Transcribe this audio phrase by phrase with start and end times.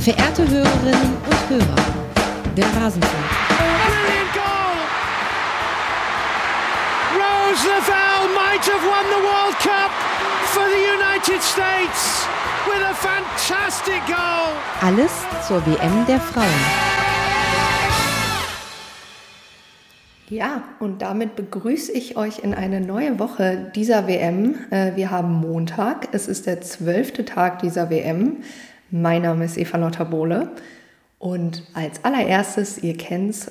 [0.00, 1.76] Verehrte Hörerinnen und Hörer,
[2.56, 3.24] der Rasenfunk.
[3.84, 4.78] Brilliant goal!
[7.20, 9.90] Rose Lavelle might have won the World Cup
[10.54, 12.26] for the United States
[12.64, 14.56] with a fantastic goal.
[14.80, 15.12] Alles
[15.46, 16.46] zur WM der Frauen.
[20.30, 24.54] Ja, und damit begrüße ich euch in eine neue Woche dieser WM.
[24.70, 28.44] Äh, wir haben Montag, es ist der zwölfte Tag dieser WM.
[28.90, 30.50] Mein Name ist Eva Lotta Bohle
[31.18, 33.50] und als allererstes, ihr kennt's,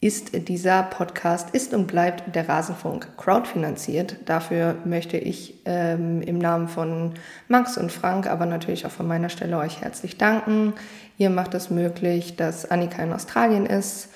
[0.00, 4.16] ist dieser Podcast, ist und bleibt der Rasenfunk crowdfinanziert.
[4.26, 7.14] Dafür möchte ich ähm, im Namen von
[7.48, 10.74] Max und Frank, aber natürlich auch von meiner Stelle euch herzlich danken.
[11.16, 14.10] Ihr macht es möglich, dass Annika in Australien ist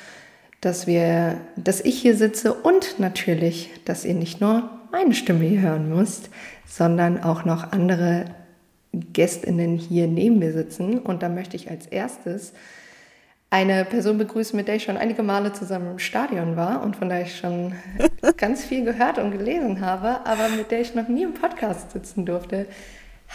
[0.61, 5.61] dass wir, dass ich hier sitze und natürlich, dass ihr nicht nur meine Stimme hier
[5.61, 6.31] hören müsst,
[6.67, 8.25] sondern auch noch andere
[8.93, 10.99] Gästinnen hier neben mir sitzen.
[10.99, 12.53] Und da möchte ich als erstes
[13.51, 17.09] eine Person begrüßen, mit der ich schon einige Male zusammen im Stadion war und von
[17.09, 17.75] der ich schon
[18.37, 22.27] ganz viel gehört und gelesen habe, aber mit der ich noch nie im Podcast sitzen
[22.27, 22.67] durfte.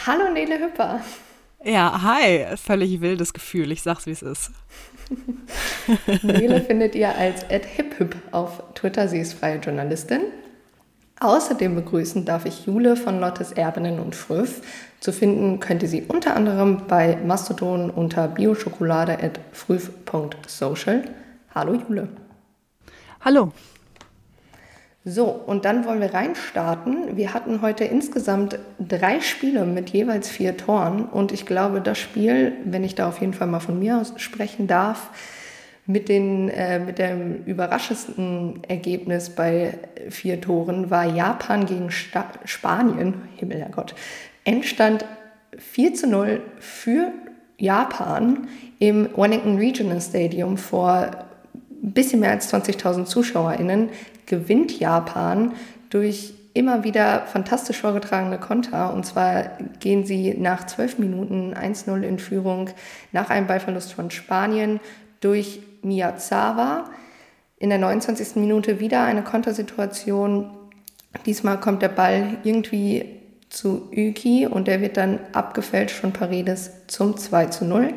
[0.06, 1.02] Hallo Nele Hüpper.
[1.64, 2.46] Ja, hi.
[2.58, 3.72] Völlig wildes Gefühl.
[3.72, 4.52] Ich sag's, wie es ist.
[6.24, 9.08] Nele findet ihr als @hiphip auf Twitter.
[9.08, 10.22] Sie ist freie Journalistin.
[11.24, 14.60] Außerdem begrüßen darf ich Jule von Lottes Erbinnen und Fröf.
[15.00, 21.04] Zu finden könnt ihr sie unter anderem bei Mastodon unter bioschokolade.früf.social.
[21.56, 22.10] Hallo Jule.
[23.22, 23.54] Hallo.
[25.06, 27.16] So, und dann wollen wir reinstarten.
[27.16, 31.06] Wir hatten heute insgesamt drei Spiele mit jeweils vier Toren.
[31.06, 34.12] Und ich glaube, das Spiel, wenn ich da auf jeden Fall mal von mir aus
[34.18, 35.10] sprechen darf,
[35.86, 39.78] mit, den, äh, mit dem überraschendsten Ergebnis bei
[40.10, 43.16] vier Toren war Japan gegen Sta Spanien.
[43.36, 43.94] Himmel, Herrgott.
[44.46, 45.06] Endstand
[45.58, 47.12] 4 zu 0 für
[47.58, 48.48] Japan
[48.80, 51.12] im Wellington Regional Stadium vor
[51.84, 53.90] ein bisschen mehr als 20.000 ZuschauerInnen
[54.26, 55.52] gewinnt Japan
[55.90, 58.94] durch immer wieder fantastisch vorgetragene Konter.
[58.94, 62.70] Und zwar gehen sie nach zwölf Minuten 1-0 in Führung
[63.12, 64.80] nach einem Ballverlust von Spanien
[65.20, 66.86] durch Miyazawa.
[67.58, 68.36] In der 29.
[68.38, 70.52] Minute wieder eine Kontersituation.
[71.26, 77.18] Diesmal kommt der Ball irgendwie zu Yuki und der wird dann abgefälscht von Paredes zum
[77.18, 77.94] 2 zu 0.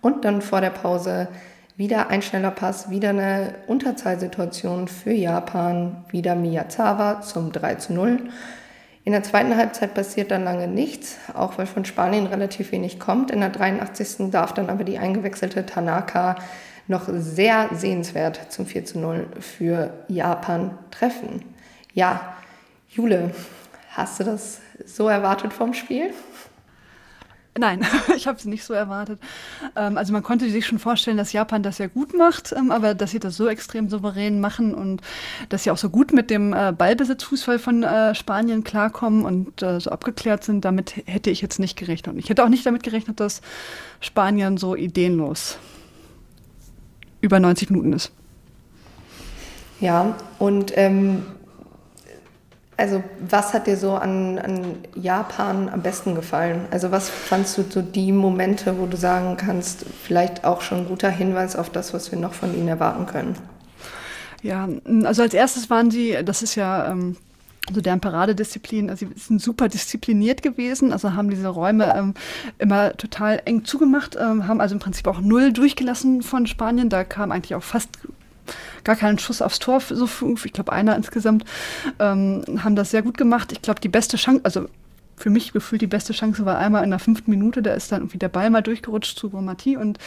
[0.00, 1.28] Und dann vor der Pause
[1.76, 8.18] wieder ein schneller Pass, wieder eine Unterzahlsituation für Japan, wieder Miyazawa zum 3 zu 0.
[9.04, 13.30] In der zweiten Halbzeit passiert dann lange nichts, auch weil von Spanien relativ wenig kommt.
[13.30, 14.30] In der 83.
[14.32, 16.36] darf dann aber die eingewechselte Tanaka
[16.88, 21.42] noch sehr sehenswert zum 4 zu 0 für Japan treffen.
[21.94, 22.36] Ja,
[22.88, 23.32] Jule,
[23.90, 26.12] hast du das so erwartet vom Spiel?
[27.58, 27.86] Nein,
[28.16, 29.18] ich habe es nicht so erwartet.
[29.74, 32.94] Ähm, also man konnte sich schon vorstellen, dass Japan das ja gut macht, ähm, aber
[32.94, 35.00] dass sie das so extrem souverän machen und
[35.48, 39.80] dass sie auch so gut mit dem äh, Ballbesitzfußball von äh, Spanien klarkommen und äh,
[39.80, 42.14] so abgeklärt sind, damit hätte ich jetzt nicht gerechnet.
[42.14, 43.40] Und ich hätte auch nicht damit gerechnet, dass
[44.00, 45.58] Spanien so ideenlos
[47.20, 48.12] über 90 Minuten ist.
[49.80, 51.22] Ja, und ähm,
[52.76, 56.66] also was hat dir so an, an Japan am besten gefallen?
[56.70, 60.88] Also was fandst du so die Momente, wo du sagen kannst, vielleicht auch schon ein
[60.88, 63.36] guter Hinweis auf das, was wir noch von ihnen erwarten können?
[64.42, 64.68] Ja,
[65.04, 67.16] also als erstes waren sie, das ist ja ähm,
[67.72, 72.14] so deren Paradedisziplin, also sie sind super diszipliniert gewesen, also haben diese Räume ähm,
[72.58, 76.88] immer total eng zugemacht, ähm, haben also im Prinzip auch null durchgelassen von Spanien.
[76.88, 77.90] Da kam eigentlich auch fast
[78.84, 80.08] gar keinen Schuss aufs Tor, so,
[80.44, 81.44] ich glaube einer insgesamt,
[81.98, 83.50] ähm, haben das sehr gut gemacht.
[83.52, 84.68] Ich glaube, die beste Chance, also
[85.16, 88.02] für mich gefühlt die beste Chance war einmal in der fünften Minute, da ist dann
[88.02, 89.98] irgendwie der Ball mal durchgerutscht zu Bomati und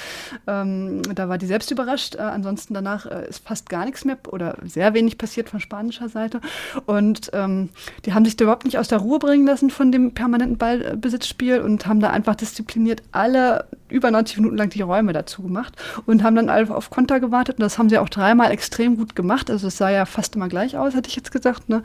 [0.47, 2.15] ähm, da war die selbst überrascht.
[2.15, 6.09] Äh, ansonsten danach äh, ist fast gar nichts mehr oder sehr wenig passiert von spanischer
[6.09, 6.41] Seite.
[6.85, 7.69] Und ähm,
[8.05, 11.59] die haben sich da überhaupt nicht aus der Ruhe bringen lassen von dem permanenten Ballbesitzspiel
[11.61, 15.73] und haben da einfach diszipliniert alle über 90 Minuten lang die Räume dazu gemacht
[16.05, 17.57] und haben dann einfach auf Konter gewartet.
[17.57, 19.49] Und das haben sie auch dreimal extrem gut gemacht.
[19.49, 21.69] Also es sah ja fast immer gleich aus, hätte ich jetzt gesagt.
[21.69, 21.83] Ne?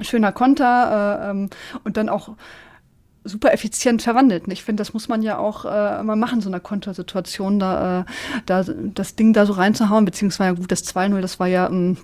[0.00, 1.50] Schöner Konter äh, ähm,
[1.84, 2.30] und dann auch
[3.24, 4.44] super effizient verwandelt.
[4.48, 8.04] ich finde, das muss man ja auch äh, mal machen, so einer Kontersituation, da, äh,
[8.46, 11.96] da das Ding da so reinzuhauen, beziehungsweise gut, das 2-0, das war ja ähm,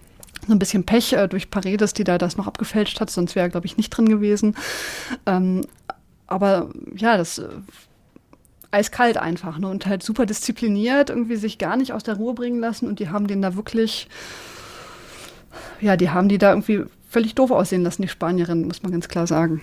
[0.46, 3.46] so ein bisschen Pech äh, durch Paredes, die da das noch abgefälscht hat, sonst wäre
[3.46, 4.56] er, glaube ich, nicht drin gewesen.
[5.26, 5.64] Ähm,
[6.26, 7.48] aber ja, das äh,
[8.72, 9.68] eiskalt einfach ne?
[9.68, 13.10] und halt super diszipliniert, irgendwie sich gar nicht aus der Ruhe bringen lassen und die
[13.10, 14.08] haben den da wirklich,
[15.80, 19.08] ja, die haben die da irgendwie völlig doof aussehen lassen, die Spanierinnen, muss man ganz
[19.08, 19.62] klar sagen.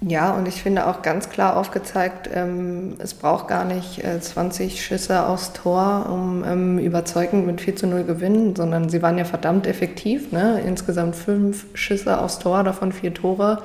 [0.00, 4.80] Ja, und ich finde auch ganz klar aufgezeigt, ähm, es braucht gar nicht äh, 20
[4.82, 9.24] Schüsse aufs Tor, um ähm, überzeugend mit 4 zu 0 gewinnen, sondern sie waren ja
[9.24, 10.30] verdammt effektiv.
[10.30, 10.62] Ne?
[10.64, 13.62] Insgesamt fünf Schüsse aufs Tor, davon vier Tore.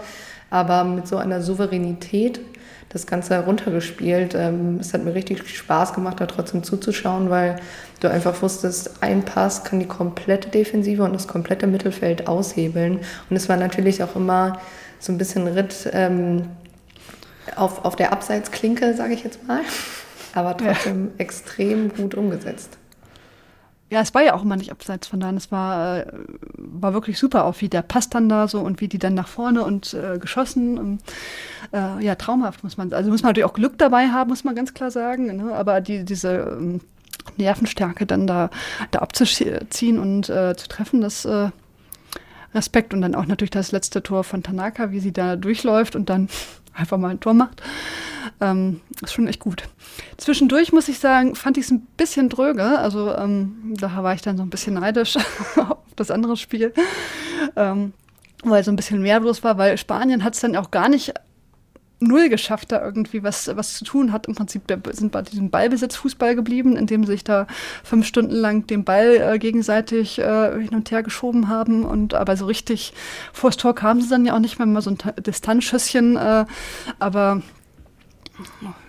[0.50, 2.42] Aber mit so einer Souveränität
[2.94, 4.36] das Ganze heruntergespielt.
[4.36, 7.58] Ähm, es hat mir richtig Spaß gemacht, da trotzdem zuzuschauen, weil
[8.00, 13.00] du einfach wusstest, ein Pass kann die komplette Defensive und das komplette Mittelfeld aushebeln.
[13.30, 14.60] Und es war natürlich auch immer
[15.00, 16.44] so ein bisschen Ritt ähm,
[17.56, 19.62] auf, auf der Abseitsklinke, sage ich jetzt mal,
[20.34, 21.12] aber trotzdem ja.
[21.18, 22.78] extrem gut umgesetzt.
[23.90, 25.30] Ja, es war ja auch immer nicht abseits von da.
[25.32, 26.06] Es war, äh,
[26.58, 29.28] war wirklich super, auch wie der Pass dann da so und wie die dann nach
[29.28, 30.78] vorne und äh, geschossen.
[30.80, 31.02] Und,
[31.72, 32.92] äh, ja, traumhaft muss man.
[32.94, 35.38] Also muss man natürlich auch Glück dabei haben, muss man ganz klar sagen.
[35.38, 35.54] Ne?
[35.54, 36.82] Aber die, diese ähm,
[37.38, 38.50] Nervenstärke dann da,
[38.92, 41.50] da abzuziehen und äh, zu treffen, das äh,
[42.54, 42.94] Respekt.
[42.94, 46.30] Und dann auch natürlich das letzte Tor von Tanaka, wie sie da durchläuft und dann
[46.74, 47.62] einfach mal ein Tor macht.
[48.44, 49.64] Ähm, ist schon echt gut.
[50.18, 52.78] Zwischendurch muss ich sagen, fand ich es ein bisschen dröge.
[52.78, 55.16] Also ähm, da war ich dann so ein bisschen neidisch
[55.56, 56.74] auf das andere Spiel,
[57.56, 57.94] ähm,
[58.44, 61.14] weil so ein bisschen mehr los war, weil Spanien hat es dann auch gar nicht
[62.02, 64.28] null geschafft, da irgendwie was, was zu tun hat.
[64.28, 67.48] Im Prinzip sind bei diesem Ballbesitz Fußball geblieben, indem sie sich da
[67.82, 71.86] fünf Stunden lang den Ball äh, gegenseitig äh, hin und her geschoben haben.
[71.86, 72.92] Und aber so richtig
[73.32, 76.18] vors Tor kamen sie dann ja auch nicht mehr, mal so ein Distanzschüsschen.
[76.18, 76.46] Äh,
[77.00, 77.42] aber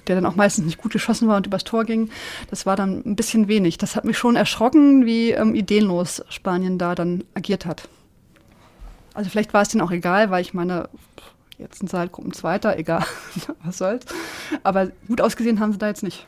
[0.07, 2.11] der dann auch meistens nicht gut geschossen war und übers Tor ging,
[2.51, 3.79] das war dann ein bisschen wenig.
[3.79, 7.89] Das hat mich schon erschrocken, wie ähm, ideenlos Spanien da dann agiert hat.
[9.13, 10.89] Also vielleicht war es denen auch egal, weil ich meine,
[11.59, 13.05] Jetzt sind sie halt Gruppenzweiter, egal,
[13.65, 14.05] was soll's.
[14.63, 16.27] Aber gut ausgesehen haben sie da jetzt nicht.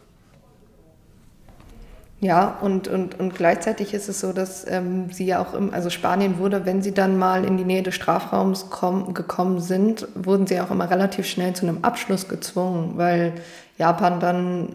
[2.26, 5.90] Ja, und, und, und gleichzeitig ist es so, dass ähm, sie ja auch im, also
[5.90, 10.48] Spanien wurde, wenn sie dann mal in die Nähe des Strafraums komm, gekommen sind, wurden
[10.48, 13.34] sie auch immer relativ schnell zu einem Abschluss gezwungen, weil
[13.78, 14.70] Japan dann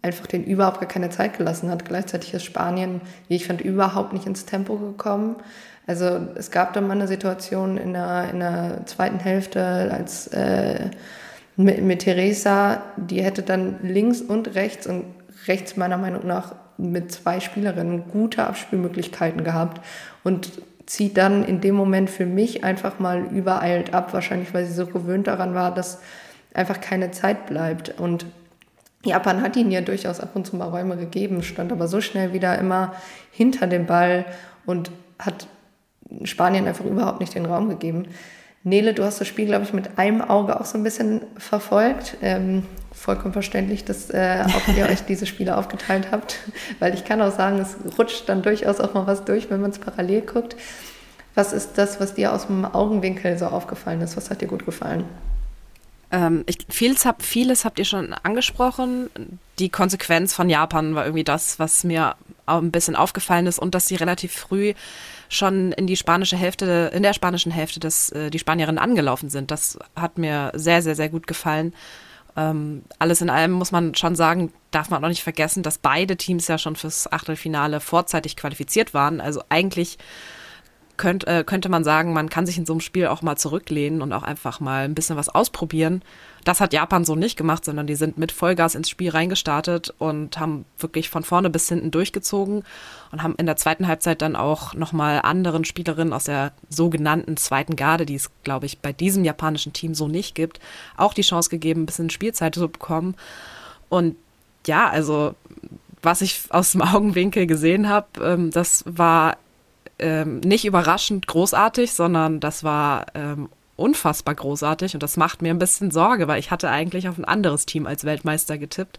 [0.00, 1.84] einfach den überhaupt gar keine Zeit gelassen hat.
[1.84, 5.36] Gleichzeitig ist Spanien, wie ich fand, überhaupt nicht ins Tempo gekommen.
[5.86, 10.88] Also es gab dann mal eine Situation in der, in der zweiten Hälfte, als äh,
[11.56, 15.04] mit, mit Teresa, die hätte dann links und rechts und
[15.46, 19.80] rechts meiner Meinung nach mit zwei Spielerinnen gute Abspielmöglichkeiten gehabt
[20.22, 20.50] und
[20.86, 24.86] zieht dann in dem Moment für mich einfach mal übereilt ab, wahrscheinlich weil sie so
[24.86, 26.00] gewöhnt daran war, dass
[26.52, 27.98] einfach keine Zeit bleibt.
[27.98, 28.26] Und
[29.04, 32.32] Japan hat ihnen ja durchaus ab und zu mal Räume gegeben, stand aber so schnell
[32.32, 32.94] wieder immer
[33.30, 34.24] hinter dem Ball
[34.66, 35.46] und hat
[36.24, 38.08] Spanien einfach überhaupt nicht den Raum gegeben.
[38.62, 42.16] Nele, du hast das Spiel, glaube ich, mit einem Auge auch so ein bisschen verfolgt.
[42.22, 42.64] Ähm,
[42.94, 46.38] vollkommen verständlich, dass äh, auch ihr euch diese Spiele aufgeteilt habt,
[46.78, 49.70] weil ich kann auch sagen, es rutscht dann durchaus auch mal was durch, wenn man
[49.70, 50.56] es parallel guckt.
[51.34, 54.16] Was ist das, was dir aus dem Augenwinkel so aufgefallen ist?
[54.16, 55.04] Was hat dir gut gefallen?
[56.12, 59.10] Ähm, ich, vieles, hab, vieles habt ihr schon angesprochen.
[59.58, 62.14] Die Konsequenz von Japan war irgendwie das, was mir
[62.46, 64.74] auch ein bisschen aufgefallen ist und dass sie relativ früh
[65.28, 69.50] schon in die spanische Hälfte, in der spanischen Hälfte des, äh, die Spanierinnen angelaufen sind.
[69.50, 71.74] Das hat mir sehr, sehr, sehr gut gefallen.
[72.36, 76.16] Ähm, alles in allem muss man schon sagen, darf man auch nicht vergessen, dass beide
[76.16, 79.20] Teams ja schon fürs Achtelfinale vorzeitig qualifiziert waren.
[79.20, 79.98] Also eigentlich
[80.96, 84.02] könnt, äh, könnte man sagen, man kann sich in so einem Spiel auch mal zurücklehnen
[84.02, 86.02] und auch einfach mal ein bisschen was ausprobieren.
[86.44, 90.38] Das hat Japan so nicht gemacht, sondern die sind mit Vollgas ins Spiel reingestartet und
[90.38, 92.64] haben wirklich von vorne bis hinten durchgezogen
[93.12, 97.76] und haben in der zweiten Halbzeit dann auch nochmal anderen Spielerinnen aus der sogenannten zweiten
[97.76, 100.60] Garde, die es, glaube ich, bei diesem japanischen Team so nicht gibt,
[100.96, 103.14] auch die Chance gegeben, ein bisschen Spielzeit zu bekommen.
[103.88, 104.16] Und
[104.66, 105.34] ja, also
[106.02, 109.36] was ich aus dem Augenwinkel gesehen habe, ähm, das war
[109.98, 115.58] ähm, nicht überraschend großartig, sondern das war ähm, unfassbar großartig und das macht mir ein
[115.58, 118.98] bisschen Sorge, weil ich hatte eigentlich auf ein anderes Team als Weltmeister getippt.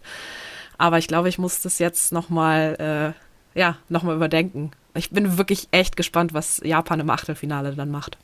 [0.78, 3.14] Aber ich glaube, ich muss das jetzt nochmal,
[3.54, 4.72] äh, ja, nochmal überdenken.
[4.94, 8.18] Ich bin wirklich echt gespannt, was Japan im Achtelfinale dann macht.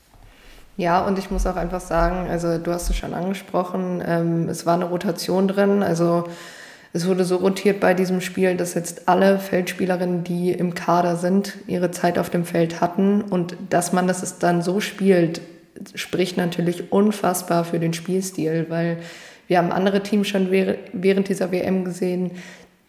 [0.77, 4.65] Ja, und ich muss auch einfach sagen, also du hast es schon angesprochen, ähm, es
[4.65, 6.27] war eine Rotation drin, also
[6.95, 11.57] es wurde so rotiert bei diesem Spiel, dass jetzt alle Feldspielerinnen, die im Kader sind,
[11.65, 13.23] ihre Zeit auf dem Feld hatten.
[13.23, 15.41] Und dass man das dann so spielt,
[15.95, 18.99] spricht natürlich unfassbar für den Spielstil, weil
[19.47, 22.31] wir haben andere Teams schon während dieser WM gesehen,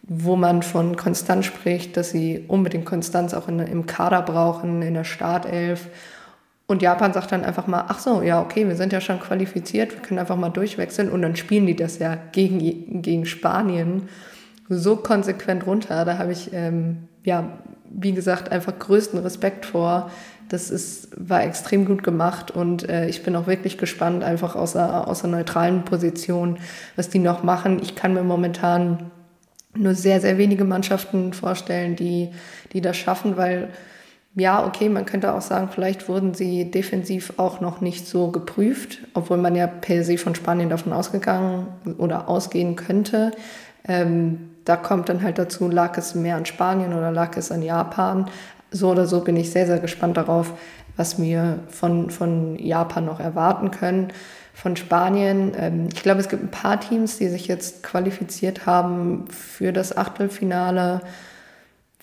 [0.03, 4.93] wo man von Konstanz spricht, dass sie unbedingt Konstanz auch in, im Kader brauchen, in
[4.93, 5.87] der Startelf.
[6.67, 9.93] Und Japan sagt dann einfach mal, ach so, ja, okay, wir sind ja schon qualifiziert,
[9.93, 14.09] wir können einfach mal durchwechseln und dann spielen die das ja gegen, gegen Spanien
[14.67, 16.05] so konsequent runter.
[16.05, 17.51] Da habe ich ähm, ja
[17.97, 20.11] wie gesagt, einfach größten Respekt vor.
[20.49, 24.75] Das ist, war extrem gut gemacht und äh, ich bin auch wirklich gespannt, einfach aus
[24.75, 26.59] einer, aus einer neutralen Position,
[26.95, 27.79] was die noch machen.
[27.81, 29.11] Ich kann mir momentan
[29.75, 32.29] nur sehr, sehr wenige Mannschaften vorstellen, die,
[32.73, 33.69] die das schaffen, weil
[34.35, 38.99] ja, okay, man könnte auch sagen, vielleicht wurden sie defensiv auch noch nicht so geprüft,
[39.13, 43.31] obwohl man ja per se von Spanien davon ausgegangen oder ausgehen könnte.
[43.87, 47.61] Ähm, da kommt dann halt dazu, lag es mehr an Spanien oder lag es an
[47.61, 48.25] Japan.
[48.71, 50.51] So oder so bin ich sehr, sehr gespannt darauf,
[50.97, 54.09] was wir von, von Japan noch erwarten können.
[54.53, 59.25] Von Spanien, ähm, ich glaube, es gibt ein paar Teams, die sich jetzt qualifiziert haben
[59.29, 61.01] für das Achtelfinale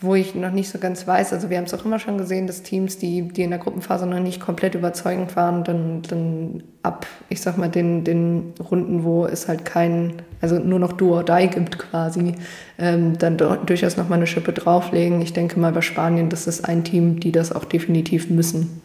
[0.02, 2.46] wo ich noch nicht so ganz weiß, also wir haben es auch immer schon gesehen,
[2.46, 7.06] dass Teams, die, die in der Gruppenphase noch nicht komplett überzeugend waren, dann, dann ab,
[7.28, 11.24] ich sag mal, den, den Runden, wo es halt kein, also nur noch Do or
[11.24, 12.34] Die gibt quasi,
[12.78, 15.22] ähm, dann durchaus nochmal eine Schippe drauflegen.
[15.22, 18.81] Ich denke mal bei Spanien, das ist ein Team, die das auch definitiv müssen.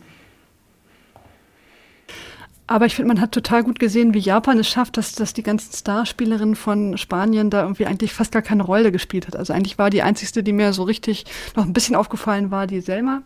[2.69, 5.43] Aber ich finde, man hat total gut gesehen, wie Japan es schafft, dass, dass die
[5.43, 9.37] ganzen Starspielerinnen von Spanien da irgendwie eigentlich fast gar keine Rolle gespielt hat.
[9.37, 12.81] Also eigentlich war die einzigste, die mir so richtig noch ein bisschen aufgefallen war, die
[12.81, 13.21] Selma.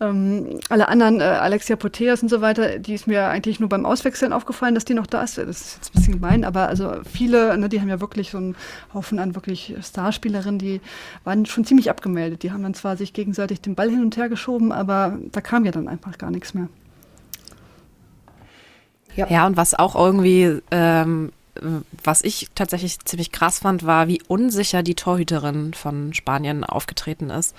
[0.00, 3.84] Ähm, alle anderen, äh, Alexia Poteas und so weiter, die ist mir eigentlich nur beim
[3.84, 5.36] Auswechseln aufgefallen, dass die noch da ist.
[5.36, 8.38] Das ist jetzt ein bisschen gemein, aber also viele, ne, die haben ja wirklich so
[8.38, 8.56] einen
[8.94, 10.80] Haufen an wirklich Starspielerinnen, die
[11.24, 12.42] waren schon ziemlich abgemeldet.
[12.42, 15.66] Die haben dann zwar sich gegenseitig den Ball hin und her geschoben, aber da kam
[15.66, 16.68] ja dann einfach gar nichts mehr.
[19.16, 21.32] Ja, ja und was auch irgendwie, ähm,
[22.02, 27.54] was ich tatsächlich ziemlich krass fand, war, wie unsicher die Torhüterin von Spanien aufgetreten ist.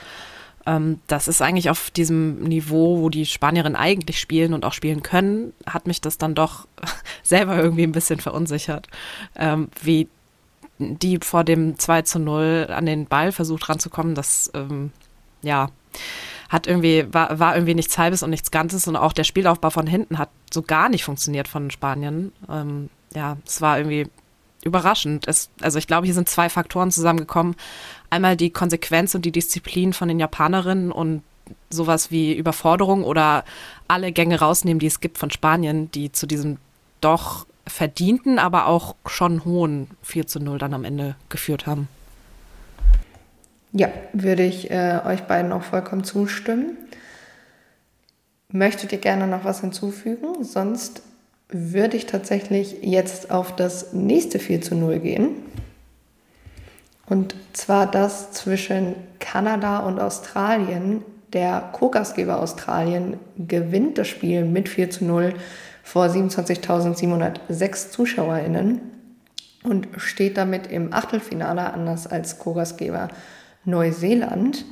[0.65, 5.03] Ähm, das ist eigentlich auf diesem Niveau, wo die Spanierinnen eigentlich spielen und auch spielen
[5.03, 6.67] können, hat mich das dann doch
[7.23, 8.87] selber irgendwie ein bisschen verunsichert,
[9.35, 10.07] ähm, wie
[10.79, 14.91] die vor dem 2 zu 0 an den Ball versucht ranzukommen, das, ähm,
[15.41, 15.69] ja,
[16.53, 19.87] hat irgendwie, war, war irgendwie nichts Halbes und nichts Ganzes und auch der Spielaufbau von
[19.87, 22.31] hinten hat so gar nicht funktioniert von Spanien.
[22.47, 24.07] Ähm, ja, es war irgendwie
[24.63, 25.27] überraschend.
[25.27, 27.55] Es, also ich glaube, hier sind zwei Faktoren zusammengekommen.
[28.11, 31.23] Einmal die Konsequenz und die Disziplin von den Japanerinnen und
[31.71, 33.45] sowas wie Überforderung oder
[33.87, 36.57] alle Gänge rausnehmen, die es gibt von Spanien, die zu diesem
[37.01, 41.87] doch verdienten, aber auch schon hohen 4 zu 0 dann am Ende geführt haben.
[43.75, 46.77] Ja, würde ich äh, euch beiden auch vollkommen zustimmen.
[48.49, 50.43] Möchtet ihr gerne noch was hinzufügen?
[50.43, 51.01] Sonst
[51.49, 55.29] würde ich tatsächlich jetzt auf das nächste 4 zu 0 gehen.
[57.07, 61.03] Und zwar das zwischen Kanada und Australien.
[61.33, 65.33] Der Co-Gastgeber Australien gewinnt das Spiel mit 4 zu 0
[65.81, 68.81] vor 27.706 ZuschauerInnen
[69.63, 73.09] und steht damit im Achtelfinale anders als Co-Gastgeber
[73.65, 74.65] Neuseeland.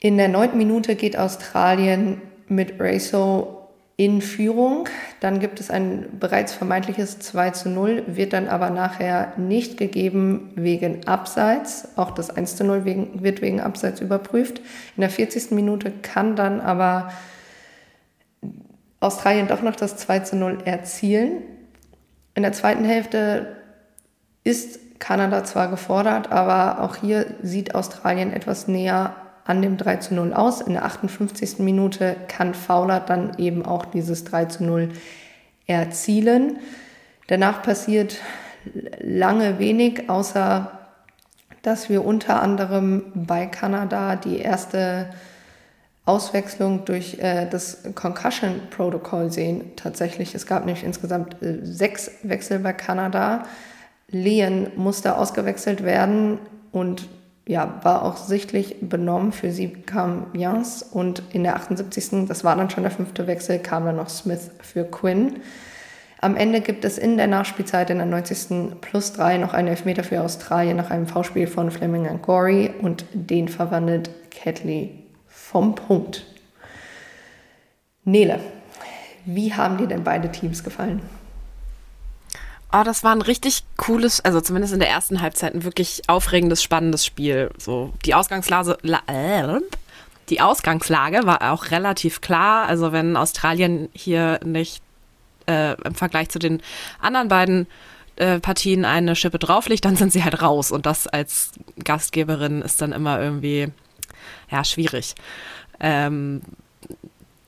[0.00, 3.56] In der neunten Minute geht Australien mit Raso
[3.96, 4.88] in Führung.
[5.20, 10.52] Dann gibt es ein bereits vermeintliches 2 zu 0, wird dann aber nachher nicht gegeben
[10.54, 11.88] wegen Abseits.
[11.96, 14.58] Auch das 1 zu 0 wegen, wird wegen Abseits überprüft.
[14.96, 15.52] In der 40.
[15.52, 17.10] Minute kann dann aber
[19.00, 21.42] Australien doch noch das 2 zu 0 erzielen.
[22.34, 23.56] In der zweiten Hälfte
[24.44, 30.14] ist Kanada zwar gefordert, aber auch hier sieht Australien etwas näher an dem 3 zu
[30.14, 30.60] 0 aus.
[30.60, 31.58] In der 58.
[31.60, 34.90] Minute kann Fowler dann eben auch dieses 3 zu 0
[35.66, 36.58] erzielen.
[37.28, 38.16] Danach passiert
[39.00, 40.70] lange wenig, außer
[41.62, 45.10] dass wir unter anderem bei Kanada die erste
[46.04, 49.72] Auswechslung durch äh, das Concussion Protocol sehen.
[49.74, 53.44] Tatsächlich, es gab nämlich insgesamt äh, sechs Wechsel bei Kanada.
[54.10, 56.38] Lehen musste ausgewechselt werden
[56.72, 57.08] und
[57.48, 59.32] ja, war auch sichtlich benommen.
[59.32, 62.26] Für sie kam Jans und in der 78.
[62.26, 65.40] das war dann schon der fünfte Wechsel, kam dann noch Smith für Quinn.
[66.20, 68.80] Am Ende gibt es in der Nachspielzeit in der 90.
[68.80, 73.04] plus 3 noch einen Elfmeter für Australien nach einem V-Spiel von Fleming und Gorey und
[73.12, 76.24] den verwandelt Catley vom Punkt.
[78.04, 78.40] Nele,
[79.24, 81.02] wie haben dir denn beide Teams gefallen?
[82.78, 86.62] Oh, das war ein richtig cooles, also zumindest in der ersten Halbzeit ein wirklich aufregendes,
[86.62, 87.50] spannendes Spiel.
[87.56, 89.60] So die Ausgangslage, äh,
[90.28, 92.66] die Ausgangslage war auch relativ klar.
[92.66, 94.82] Also wenn Australien hier nicht
[95.46, 96.60] äh, im Vergleich zu den
[97.00, 97.66] anderen beiden
[98.16, 100.70] äh, Partien eine Schippe drauflegt, dann sind sie halt raus.
[100.70, 101.52] Und das als
[101.82, 103.68] Gastgeberin ist dann immer irgendwie
[104.50, 105.14] ja schwierig.
[105.80, 106.42] Ähm,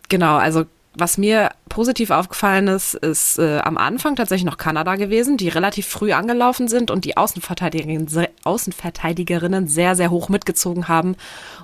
[0.08, 0.64] genau, also
[0.98, 5.86] was mir positiv aufgefallen ist, ist äh, am Anfang tatsächlich noch Kanada gewesen, die relativ
[5.86, 8.08] früh angelaufen sind und die Außenverteidigerinnen,
[8.44, 11.16] Außenverteidigerinnen sehr, sehr hoch mitgezogen haben.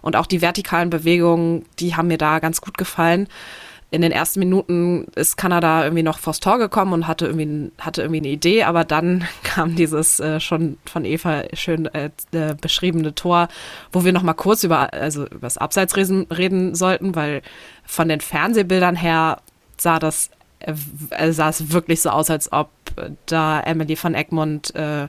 [0.03, 3.29] Und auch die vertikalen Bewegungen, die haben mir da ganz gut gefallen
[3.95, 8.03] in den ersten Minuten ist Kanada irgendwie noch vors Tor gekommen und hatte irgendwie, hatte
[8.03, 13.15] irgendwie eine Idee, aber dann kam dieses äh, schon von Eva schön äh, äh, beschriebene
[13.15, 13.47] Tor,
[13.93, 17.43] wo wir noch mal kurz über, also über das Abseits reden, reden sollten, weil
[17.85, 19.41] von den Fernsehbildern her
[19.77, 22.71] sah das äh, sah es wirklich so aus, als ob
[23.27, 25.07] da Emily von Egmont äh,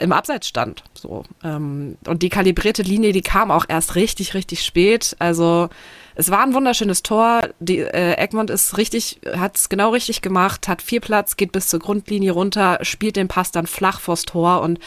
[0.00, 0.84] im Abseits stand.
[0.94, 1.24] So.
[1.42, 5.16] Ähm, und die kalibrierte Linie, die kam auch erst richtig, richtig spät.
[5.18, 5.68] Also
[6.16, 7.48] es war ein wunderschönes Tor.
[7.58, 11.68] Die, äh, Egmont ist richtig, hat es genau richtig gemacht, hat viel Platz, geht bis
[11.68, 14.78] zur Grundlinie runter, spielt den Pass dann flach vors Tor und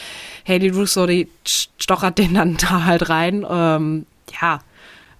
[0.46, 3.46] Haley Russo, die stochert den dann da halt rein.
[3.48, 4.06] Ähm,
[4.40, 4.60] ja,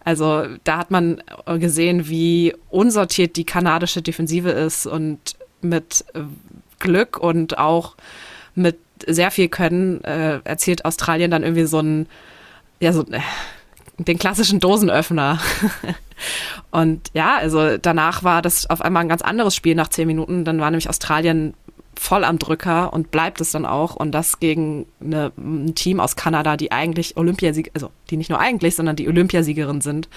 [0.05, 1.23] also da hat man
[1.59, 5.19] gesehen, wie unsortiert die kanadische Defensive ist und
[5.61, 6.21] mit äh,
[6.79, 7.97] Glück und auch
[8.55, 12.07] mit sehr viel Können äh, erzielt Australien dann irgendwie so ein,
[12.81, 13.21] ja, so äh,
[13.99, 15.40] den klassischen Dosenöffner.
[16.71, 20.45] und ja, also danach war das auf einmal ein ganz anderes Spiel nach zehn Minuten.
[20.45, 21.55] Dann war nämlich Australien
[21.99, 23.97] voll am Drücker und bleibt es dann auch.
[23.97, 28.38] Und das gegen eine, ein Team aus Kanada, die eigentlich Olympiasieger, also die nicht nur
[28.38, 30.09] eigentlich, sondern die Olympiasiegerin sind.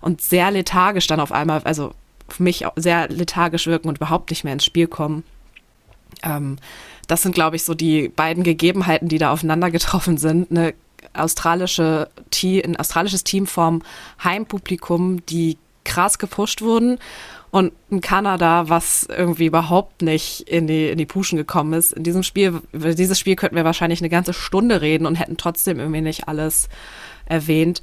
[0.00, 1.94] Und sehr lethargisch dann auf einmal, also
[2.28, 5.22] für mich sehr lethargisch wirken und überhaupt nicht mehr ins Spiel kommen.
[6.22, 6.56] Ähm,
[7.06, 10.50] das sind, glaube ich, so die beiden Gegebenheiten, die da aufeinander getroffen sind.
[10.50, 10.74] Eine
[11.14, 12.08] australische
[12.42, 13.82] ein australisches Team vom
[14.22, 16.98] Heimpublikum, die krass gepusht wurden
[17.52, 21.92] und ein Kanada, was irgendwie überhaupt nicht in die, in die Puschen gekommen ist.
[21.92, 25.78] In diesem Spiel, dieses Spiel könnten wir wahrscheinlich eine ganze Stunde reden und hätten trotzdem
[25.78, 26.70] irgendwie nicht alles
[27.26, 27.82] erwähnt.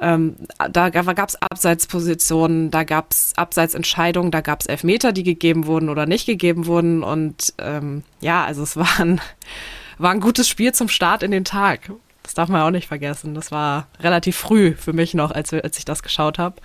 [0.00, 0.36] Ähm,
[0.70, 5.88] da gab es Abseitspositionen, da gab es Abseitsentscheidungen, da gab es Elfmeter, die gegeben wurden
[5.88, 7.02] oder nicht gegeben wurden.
[7.02, 9.20] Und ähm, ja, also es war ein,
[9.98, 11.90] war ein gutes Spiel zum Start in den Tag.
[12.22, 13.34] Das darf man auch nicht vergessen.
[13.34, 16.56] Das war relativ früh für mich noch, als, als ich das geschaut habe.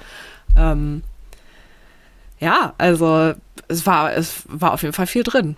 [0.55, 1.03] Ähm,
[2.39, 3.33] ja, also
[3.67, 5.57] es war, es war auf jeden Fall viel drin.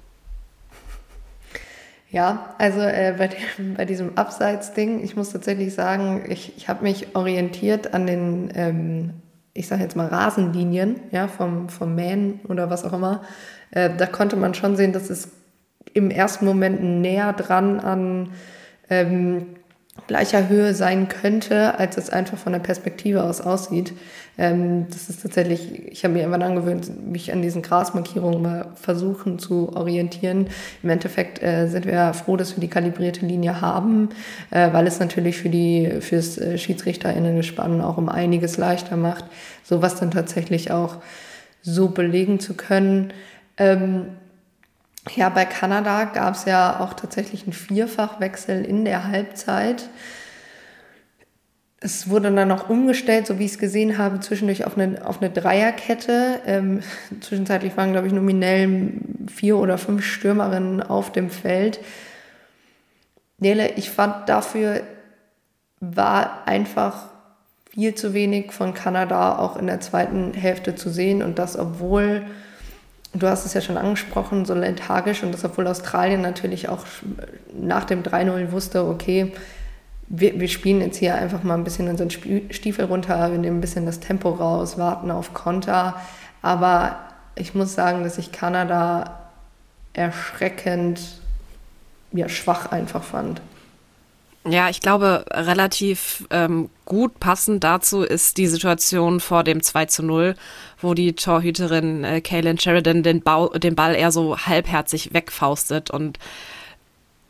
[2.12, 6.84] Ja, also äh, bei, dem, bei diesem Abseits-Ding, ich muss tatsächlich sagen, ich, ich habe
[6.84, 9.14] mich orientiert an den, ähm,
[9.54, 13.22] ich sage jetzt mal Rasenlinien, ja, vom, vom Mähen oder was auch immer.
[13.72, 15.30] Äh, da konnte man schon sehen, dass es
[15.94, 18.32] im ersten Moment näher dran an
[18.90, 19.56] ähm,
[20.08, 23.94] gleicher Höhe sein könnte, als es einfach von der Perspektive aus aussieht.
[24.38, 29.38] Ähm, das ist tatsächlich, ich habe mir irgendwann angewöhnt, mich an diesen Grasmarkierungen mal versuchen
[29.38, 30.48] zu orientieren.
[30.82, 34.10] Im Endeffekt äh, sind wir froh, dass wir die kalibrierte Linie haben,
[34.52, 39.26] äh, weil es natürlich für die fürs äh, Schiedsrichterinnengespann auch um einiges leichter macht,
[39.64, 40.98] sowas dann tatsächlich auch
[41.62, 43.12] so belegen zu können.
[43.58, 44.06] Ähm,
[45.16, 49.90] ja, bei Kanada gab es ja auch tatsächlich einen Vierfachwechsel in der Halbzeit.
[51.82, 55.22] Es wurde dann noch umgestellt, so wie ich es gesehen habe, zwischendurch auf eine, auf
[55.22, 56.42] eine Dreierkette.
[56.46, 56.82] Ähm,
[57.22, 58.92] zwischenzeitlich waren, glaube ich, nominell
[59.34, 61.80] vier oder fünf Stürmerinnen auf dem Feld.
[63.38, 64.82] Nele, ich fand dafür
[65.80, 67.06] war einfach
[67.72, 72.26] viel zu wenig von Kanada auch in der zweiten Hälfte zu sehen und das, obwohl
[73.14, 76.86] du hast es ja schon angesprochen, so lethargisch und das, obwohl Australien natürlich auch
[77.54, 79.34] nach dem 3-0 wusste, okay,
[80.10, 83.62] wir, wir, spielen jetzt hier einfach mal ein bisschen unseren Stiefel runter, wir nehmen ein
[83.62, 86.02] bisschen das Tempo raus, warten auf Konter.
[86.42, 86.98] Aber
[87.36, 89.20] ich muss sagen, dass ich Kanada
[89.94, 91.00] erschreckend
[92.12, 93.40] ja, schwach einfach fand.
[94.48, 100.02] Ja, ich glaube, relativ ähm, gut passend dazu ist die Situation vor dem 2 zu
[100.02, 100.36] 0,
[100.82, 106.20] wo die Torhüterin äh, Kaylin Sheridan den, Bau, den Ball eher so halbherzig wegfaustet und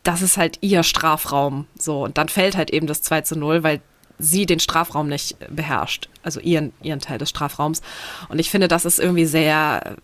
[0.04, 1.68] das ist halt ihr Strafraum.
[1.78, 3.82] So, und dann fällt halt eben das 2 zu 0, weil
[4.18, 7.82] sie den Strafraum nicht beherrscht, also ihren, ihren Teil des Strafraums.
[8.28, 9.96] Und ich finde, das ist irgendwie sehr,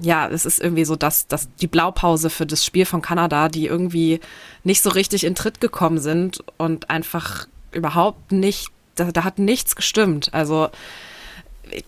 [0.00, 3.66] ja, es ist irgendwie so, dass, dass die Blaupause für das Spiel von Kanada, die
[3.66, 4.20] irgendwie
[4.62, 9.76] nicht so richtig in Tritt gekommen sind und einfach überhaupt nicht, da, da hat nichts
[9.76, 10.32] gestimmt.
[10.32, 10.70] Also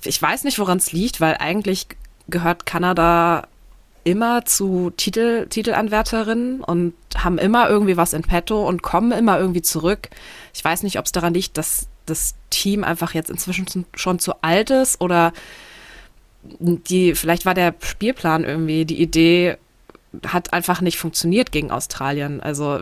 [0.05, 1.87] ich, weiß nicht, woran es liegt, weil eigentlich
[2.29, 3.47] gehört Kanada
[4.05, 9.63] immer zu Titel, Titelanwärterinnen und haben immer irgendwie was in petto und kommen immer irgendwie
[9.63, 10.11] zurück.
[10.55, 14.35] Ich weiß nicht, ob es daran liegt, dass das Team einfach jetzt inzwischen schon zu
[14.43, 15.33] alt ist oder
[16.61, 19.57] die, vielleicht war der Spielplan irgendwie, die Idee
[20.27, 22.41] hat einfach nicht funktioniert gegen Australien.
[22.41, 22.81] Also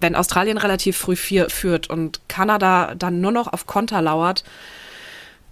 [0.00, 4.44] wenn Australien relativ früh vier, führt und Kanada dann nur noch auf Konter lauert,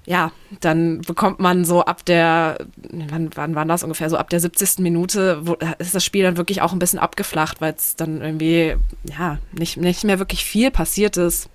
[0.09, 2.57] ja, dann bekommt man so ab der,
[3.11, 4.79] wann, wann war das ungefähr, so ab der 70.
[4.79, 8.77] Minute wo, ist das Spiel dann wirklich auch ein bisschen abgeflacht, weil es dann irgendwie,
[9.05, 11.51] ja, nicht, nicht mehr wirklich viel passiert ist.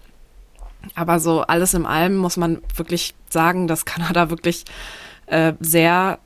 [0.93, 4.65] Aber so alles in allem muss man wirklich sagen, dass Kanada wirklich
[5.25, 6.19] äh, sehr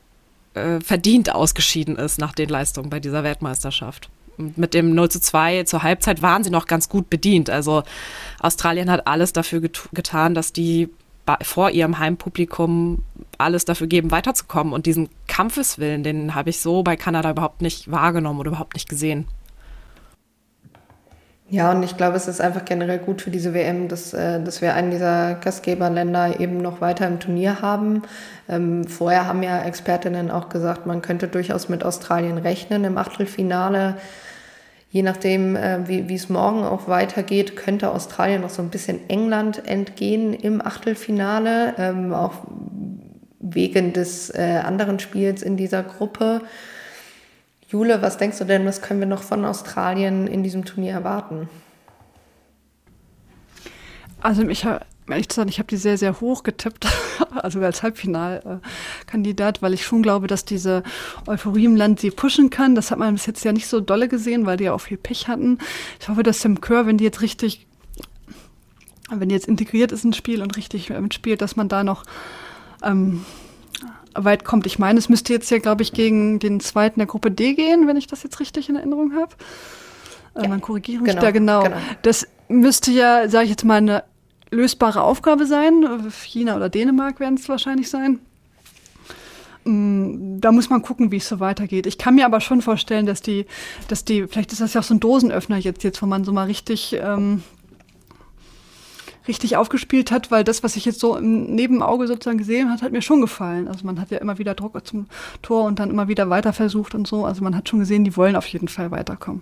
[0.53, 4.09] äh, verdient ausgeschieden ist nach den Leistungen bei dieser Weltmeisterschaft.
[4.35, 7.49] Mit dem 0 zu 2 zur Halbzeit waren sie noch ganz gut bedient.
[7.49, 7.83] Also
[8.41, 10.89] Australien hat alles dafür get getan, dass die
[11.41, 13.03] vor ihrem Heimpublikum
[13.37, 14.73] alles dafür geben, weiterzukommen.
[14.73, 18.89] Und diesen Kampfeswillen, den habe ich so bei Kanada überhaupt nicht wahrgenommen oder überhaupt nicht
[18.89, 19.27] gesehen.
[21.49, 24.61] Ja, und ich glaube, es ist einfach generell gut für diese WM, dass, äh, dass
[24.61, 28.01] wir einen dieser Gastgeberländer eben noch weiter im Turnier haben.
[28.49, 33.95] Ähm, vorher haben ja Expertinnen auch gesagt, man könnte durchaus mit Australien rechnen im Achtelfinale.
[34.89, 39.67] Je nachdem, äh, wie es morgen auch weitergeht, könnte Australien noch so ein bisschen England
[39.67, 42.45] entgehen im Achtelfinale, ähm, auch
[43.39, 46.41] wegen des äh, anderen Spiels in dieser Gruppe.
[47.67, 51.49] Jule, was denkst du denn, was können wir noch von Australien in diesem Turnier erwarten?
[54.21, 56.87] Also ich habe ehrlich zu sagen, ich habe die sehr, sehr hoch getippt,
[57.35, 60.83] also als Halbfinalkandidat, weil ich schon glaube, dass diese
[61.25, 62.75] Euphorie im Land sie pushen kann.
[62.75, 64.97] Das hat man bis jetzt ja nicht so dolle gesehen, weil die ja auch viel
[64.97, 65.59] Pech hatten.
[65.99, 67.65] Ich hoffe, dass Sam Kerr, wenn die jetzt richtig,
[69.09, 72.03] wenn die jetzt integriert ist ins Spiel und richtig mitspielt, dass man da noch
[72.83, 73.25] ähm,
[74.13, 74.65] weit kommt.
[74.65, 77.87] Ich meine, es müsste jetzt ja, glaube ich, gegen den zweiten der Gruppe D gehen,
[77.87, 79.35] wenn ich das jetzt richtig in Erinnerung habe.
[80.35, 81.63] Äh, ja, man korrigiere mich genau, da genau.
[81.63, 81.77] genau.
[82.01, 84.03] Das müsste ja, sage ich jetzt mal, eine
[84.51, 85.85] lösbare Aufgabe sein.
[86.23, 88.19] China oder Dänemark werden es wahrscheinlich sein.
[89.65, 91.85] Mm, da muss man gucken, wie es so weitergeht.
[91.85, 93.45] Ich kann mir aber schon vorstellen, dass die,
[93.87, 96.31] dass die, vielleicht ist das ja auch so ein Dosenöffner jetzt, jetzt, wo man so
[96.31, 97.43] mal richtig ähm,
[99.27, 102.91] richtig aufgespielt hat, weil das, was ich jetzt so im Nebenauge sozusagen gesehen hat, hat
[102.91, 103.67] mir schon gefallen.
[103.67, 105.07] Also man hat ja immer wieder Druck zum
[105.41, 107.25] Tor und dann immer wieder weiter versucht und so.
[107.25, 109.41] Also man hat schon gesehen, die wollen auf jeden Fall weiterkommen.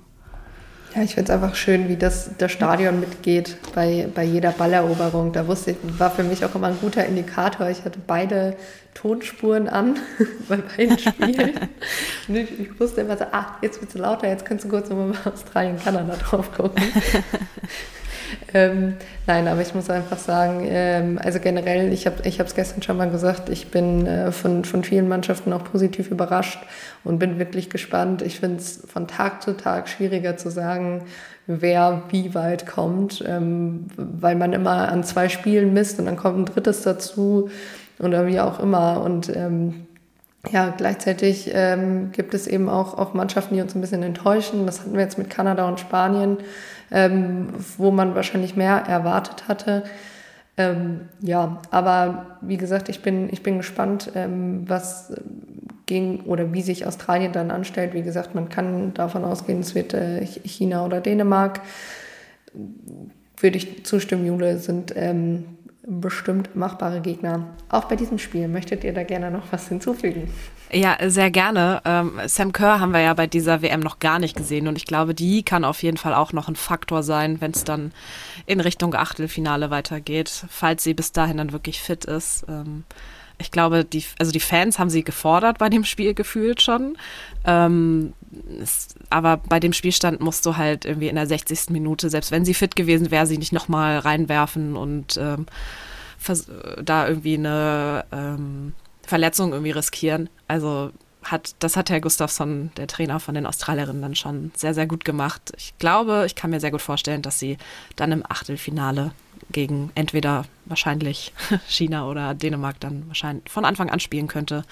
[0.96, 5.34] Ja, ich finde es einfach schön, wie das das Stadion mitgeht bei, bei jeder Balleroberung.
[5.34, 7.70] Da wusste ich, war für mich auch immer ein guter Indikator.
[7.70, 8.56] Ich hatte beide
[8.94, 10.00] Tonspuren an
[10.48, 11.60] bei beiden Spielen.
[12.28, 15.12] Ich, ich, wusste immer so, ah, jetzt wird es lauter, jetzt kannst du kurz nochmal
[15.24, 16.82] bei Australien, Kanada drauf gucken.
[18.54, 18.96] ähm,
[19.28, 23.10] nein, aber ich muss einfach sagen, ähm, also generell, ich habe es gestern schon mal
[23.10, 26.60] gesagt, ich bin äh, von, von vielen Mannschaften auch positiv überrascht
[27.04, 28.22] und bin wirklich gespannt.
[28.22, 31.04] Ich finde es von Tag zu Tag schwieriger zu sagen,
[31.48, 36.40] wer wie weit kommt, ähm, weil man immer an zwei Spielen misst und dann kommt
[36.40, 37.50] ein drittes dazu
[38.00, 39.02] oder wie auch immer.
[39.02, 39.86] Und ähm,
[40.52, 44.66] ja, gleichzeitig ähm, gibt es eben auch, auch Mannschaften, die uns ein bisschen enttäuschen.
[44.66, 46.38] Das hatten wir jetzt mit Kanada und Spanien
[46.92, 49.84] ähm, wo man wahrscheinlich mehr erwartet hatte.
[50.58, 55.14] Ähm, ja, aber wie gesagt, ich bin, ich bin gespannt, ähm, was
[55.86, 57.94] ging oder wie sich Australien dann anstellt.
[57.94, 61.62] Wie gesagt, man kann davon ausgehen, es wird äh, China oder Dänemark.
[63.38, 65.55] Würde ich zustimmen, Jule, sind ähm,
[65.88, 67.48] bestimmt machbare Gegner.
[67.70, 70.30] Auch bei diesem Spiel möchtet ihr da gerne noch was hinzufügen?
[70.72, 71.82] Ja, sehr gerne.
[71.86, 74.86] Ähm, Sam Kerr haben wir ja bei dieser WM noch gar nicht gesehen und ich
[74.86, 77.92] glaube, die kann auf jeden Fall auch noch ein Faktor sein, wenn es dann
[78.46, 82.46] in Richtung Achtelfinale weitergeht, falls sie bis dahin dann wirklich fit ist.
[82.50, 82.84] Ähm,
[83.38, 86.98] ich glaube, die, also die Fans haben sie gefordert bei dem Spiel gefühlt schon.
[87.46, 88.14] Ähm,
[88.62, 91.70] es, aber bei dem Spielstand musst du halt irgendwie in der 60.
[91.70, 95.46] Minute, selbst wenn sie fit gewesen wäre, sie nicht nochmal reinwerfen und ähm,
[96.84, 98.74] da irgendwie eine ähm,
[99.06, 100.30] Verletzung irgendwie riskieren.
[100.48, 100.92] Also
[101.24, 105.06] hat, das hat Herr Gustafsson, der Trainer von den Australierinnen, dann schon sehr, sehr gut
[105.06, 105.54] gemacht.
[105.58, 107.58] Ich glaube, ich kann mir sehr gut vorstellen, dass sie
[107.96, 109.12] dann im Achtelfinale
[109.52, 111.34] gegen entweder wahrscheinlich
[111.68, 114.64] China oder Dänemark dann wahrscheinlich von Anfang an spielen könnte.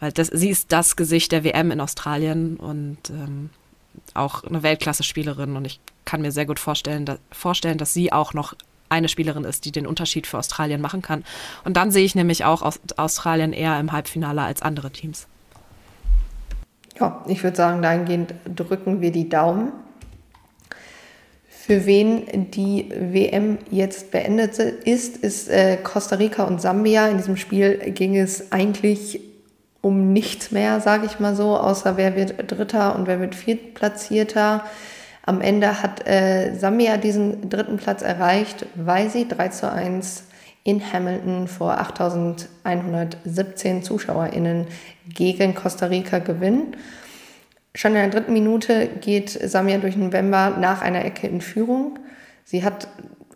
[0.00, 3.50] Weil das, sie ist das Gesicht der WM in Australien und ähm,
[4.14, 8.32] auch eine Weltklasse-Spielerin und ich kann mir sehr gut vorstellen, da, vorstellen, dass sie auch
[8.32, 8.54] noch
[8.88, 11.24] eine Spielerin ist, die den Unterschied für Australien machen kann.
[11.64, 15.26] Und dann sehe ich nämlich auch aus Australien eher im Halbfinale als andere Teams.
[16.98, 19.72] Ja, ich würde sagen, dahingehend drücken wir die Daumen.
[21.48, 27.08] Für wen die WM jetzt beendet ist, ist äh, Costa Rica und Sambia.
[27.08, 29.20] In diesem Spiel ging es eigentlich
[29.80, 34.64] um nichts mehr, sage ich mal so, außer wer wird Dritter und wer wird Viertplatzierter.
[35.24, 40.24] Am Ende hat äh, Sambia diesen dritten Platz erreicht, weil sie 3 zu 1
[40.64, 44.66] in Hamilton vor 8117 ZuschauerInnen
[45.08, 46.76] gegen Costa Rica gewinnen.
[47.74, 51.98] Schon in der dritten Minute geht Samia durch November nach einer Ecke in Führung.
[52.44, 52.88] Sie hat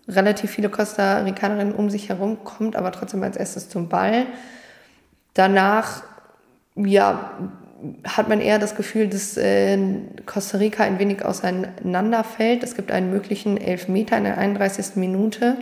[0.08, 4.26] relativ viele Costa Ricanerinnen um sich herum, kommt aber trotzdem als erstes zum Ball.
[5.34, 6.02] Danach,
[6.76, 7.38] ja,
[8.04, 9.78] hat man eher das Gefühl, dass äh,
[10.26, 12.62] Costa Rica ein wenig auseinanderfällt.
[12.62, 14.96] Es gibt einen möglichen Elfmeter in der 31.
[14.96, 15.56] Minute.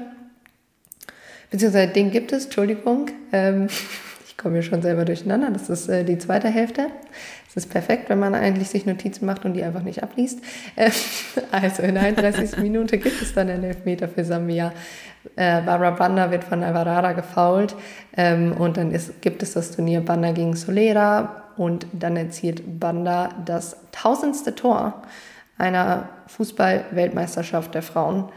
[1.51, 3.07] Beziehungsweise den gibt es, Entschuldigung.
[3.33, 3.68] Ähm,
[4.27, 5.51] ich komme hier schon selber durcheinander.
[5.51, 6.88] Das ist äh, die zweite Hälfte.
[7.49, 10.40] Es ist perfekt, wenn man eigentlich sich Notizen macht und die einfach nicht abliest.
[10.77, 10.90] Äh,
[11.51, 12.57] also in der 31.
[12.62, 14.73] Minute gibt es dann einen Elfmeter für Sambia.
[15.37, 17.76] Äh, Barbara Banda wird von Alvarada gefault
[18.16, 23.28] ähm, und dann ist, gibt es das Turnier Banda gegen Solera und dann erzielt Banda
[23.44, 25.02] das tausendste Tor
[25.59, 28.30] einer Fußball-Weltmeisterschaft der Frauen.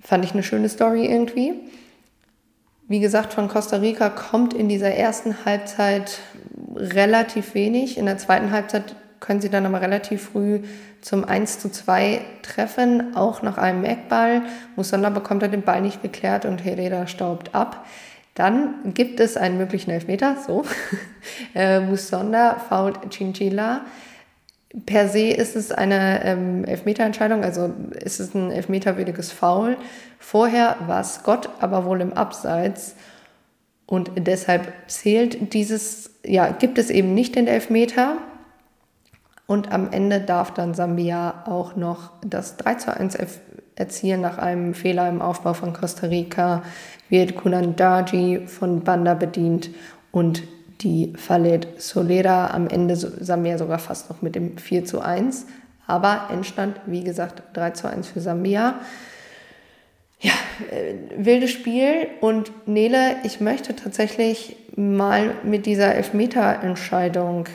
[0.00, 1.54] Fand ich eine schöne Story irgendwie.
[2.88, 6.18] Wie gesagt, von Costa Rica kommt in dieser ersten Halbzeit
[6.74, 7.98] relativ wenig.
[7.98, 10.60] In der zweiten Halbzeit können sie dann aber relativ früh
[11.00, 14.42] zum 1 zu 2 treffen, auch nach einem Eckball.
[14.76, 17.86] Musonda bekommt er den Ball nicht geklärt und Herrera staubt ab.
[18.34, 20.64] Dann gibt es einen möglichen Elfmeter, so.
[21.54, 23.82] äh, Musonda fault Chinchilla.
[24.84, 27.72] Per se ist es eine ähm, Elfmeterentscheidung, also
[28.04, 29.78] ist es ein elfmeterwürdiges Foul.
[30.18, 32.94] Vorher war Scott aber wohl im Abseits
[33.86, 38.18] und deshalb zählt dieses, ja, gibt es eben nicht den Elfmeter.
[39.46, 43.16] Und am Ende darf dann Sambia auch noch das 3 zu 1
[43.76, 46.62] erzielen nach einem Fehler im Aufbau von Costa Rica.
[47.08, 49.70] Wird Kunandaji von Banda bedient
[50.10, 50.42] und
[50.80, 55.46] die Falet Solera am Ende Sambia sogar fast noch mit dem 4 zu 1.
[55.86, 58.80] Aber Endstand, wie gesagt, 3 zu 1 für Sambia
[60.20, 60.32] ja,
[60.70, 62.08] äh, wildes Spiel.
[62.20, 67.46] Und Nele, ich möchte tatsächlich mal mit dieser Elfmeter-Entscheidung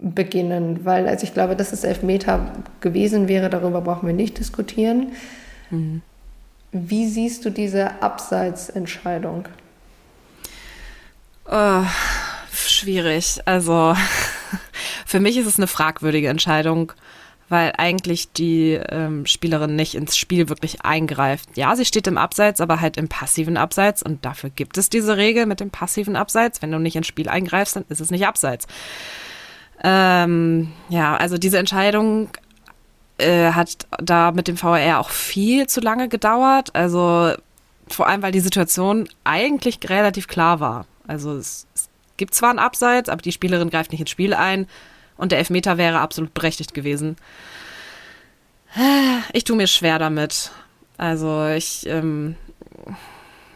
[0.00, 5.12] beginnen, weil also ich glaube, dass es Elfmeter gewesen wäre, darüber brauchen wir nicht diskutieren.
[5.70, 6.02] Mhm.
[6.72, 9.46] Wie siehst du diese Abseitsentscheidung?
[11.50, 11.82] Oh,
[12.52, 13.40] schwierig.
[13.44, 13.94] Also
[15.06, 16.92] für mich ist es eine fragwürdige Entscheidung
[17.50, 21.56] weil eigentlich die ähm, Spielerin nicht ins Spiel wirklich eingreift.
[21.56, 25.16] Ja, sie steht im Abseits, aber halt im passiven Abseits und dafür gibt es diese
[25.16, 26.62] Regel mit dem passiven Abseits.
[26.62, 28.68] Wenn du nicht ins Spiel eingreifst, dann ist es nicht Abseits.
[29.82, 32.28] Ähm, ja, also diese Entscheidung
[33.18, 36.74] äh, hat da mit dem VR auch viel zu lange gedauert.
[36.74, 37.32] Also
[37.88, 40.86] vor allem, weil die Situation eigentlich relativ klar war.
[41.06, 44.66] Also es, es gibt zwar ein Abseits, aber die Spielerin greift nicht ins Spiel ein
[45.16, 47.16] und der Elfmeter wäre absolut berechtigt gewesen.
[49.32, 50.52] Ich tue mir schwer damit.
[50.96, 52.36] Also ich, ähm,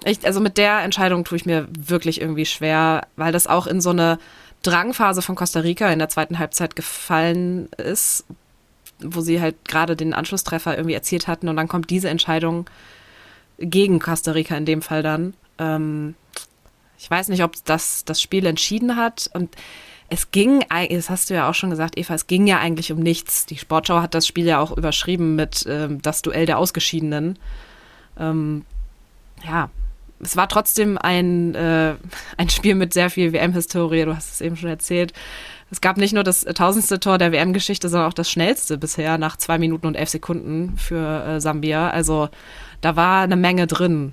[0.04, 3.80] ich, also mit der Entscheidung tue ich mir wirklich irgendwie schwer, weil das auch in
[3.80, 4.18] so eine
[4.64, 8.24] Drangphase von Costa Rica in der zweiten Halbzeit gefallen ist,
[9.00, 12.68] wo sie halt gerade den Anschlusstreffer irgendwie erzielt hatten und dann kommt diese Entscheidung
[13.58, 15.34] gegen Costa Rica in dem Fall dann.
[15.58, 16.14] Ähm,
[16.98, 19.54] ich weiß nicht, ob das das Spiel entschieden hat und
[20.08, 22.98] es ging, das hast du ja auch schon gesagt, Eva, es ging ja eigentlich um
[22.98, 23.46] nichts.
[23.46, 27.38] Die Sportschau hat das Spiel ja auch überschrieben mit ähm, das Duell der Ausgeschiedenen.
[28.18, 28.64] Ähm,
[29.44, 29.70] ja,
[30.20, 31.94] es war trotzdem ein, äh,
[32.36, 35.12] ein Spiel mit sehr viel WM-Historie, du hast es eben schon erzählt.
[35.70, 39.36] Es gab nicht nur das tausendste Tor der WM-Geschichte, sondern auch das schnellste bisher nach
[39.36, 41.90] zwei Minuten und elf Sekunden für äh, Sambia.
[41.90, 42.28] Also
[42.80, 44.12] da war eine Menge drin.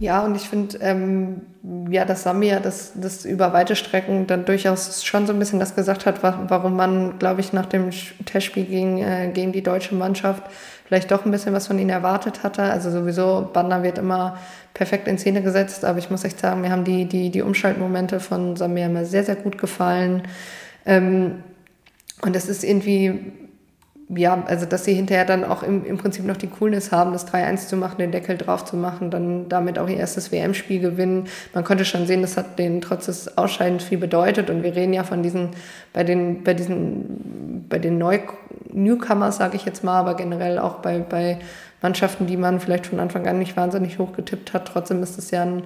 [0.00, 1.42] Ja, und ich finde, ähm,
[1.88, 5.76] ja, dass Samir das, das über weite Strecken dann durchaus schon so ein bisschen das
[5.76, 7.90] gesagt hat, warum man, glaube ich, nach dem
[8.24, 10.42] Testspiel gegen, äh, gegen die deutsche Mannschaft
[10.86, 12.62] vielleicht doch ein bisschen was von ihnen erwartet hatte.
[12.62, 14.36] Also sowieso, Banda wird immer
[14.74, 18.18] perfekt in Szene gesetzt, aber ich muss echt sagen, mir haben die, die, die Umschaltmomente
[18.18, 20.22] von Samir immer sehr, sehr gut gefallen.
[20.84, 21.44] Ähm,
[22.20, 23.32] und es ist irgendwie
[24.08, 27.26] ja, also dass sie hinterher dann auch im, im Prinzip noch die Coolness haben, das
[27.26, 31.28] 3-1 zu machen, den Deckel drauf zu machen, dann damit auch ihr erstes WM-Spiel gewinnen.
[31.54, 34.50] Man konnte schon sehen, das hat denen trotz des Ausscheidens viel bedeutet.
[34.50, 35.50] Und wir reden ja von diesen,
[35.92, 38.18] bei den, bei diesen, bei den Neu
[38.72, 41.38] Newcomers, sage ich jetzt mal, aber generell auch bei, bei
[41.80, 44.66] Mannschaften, die man vielleicht von Anfang an nicht wahnsinnig hoch getippt hat.
[44.66, 45.62] Trotzdem ist es ja ein,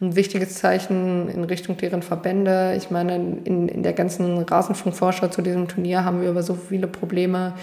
[0.00, 2.74] ein wichtiges Zeichen in Richtung deren Verbände.
[2.76, 6.86] Ich meine, in, in der ganzen Rasenfunkvorschau zu diesem Turnier haben wir über so viele
[6.86, 7.54] Probleme,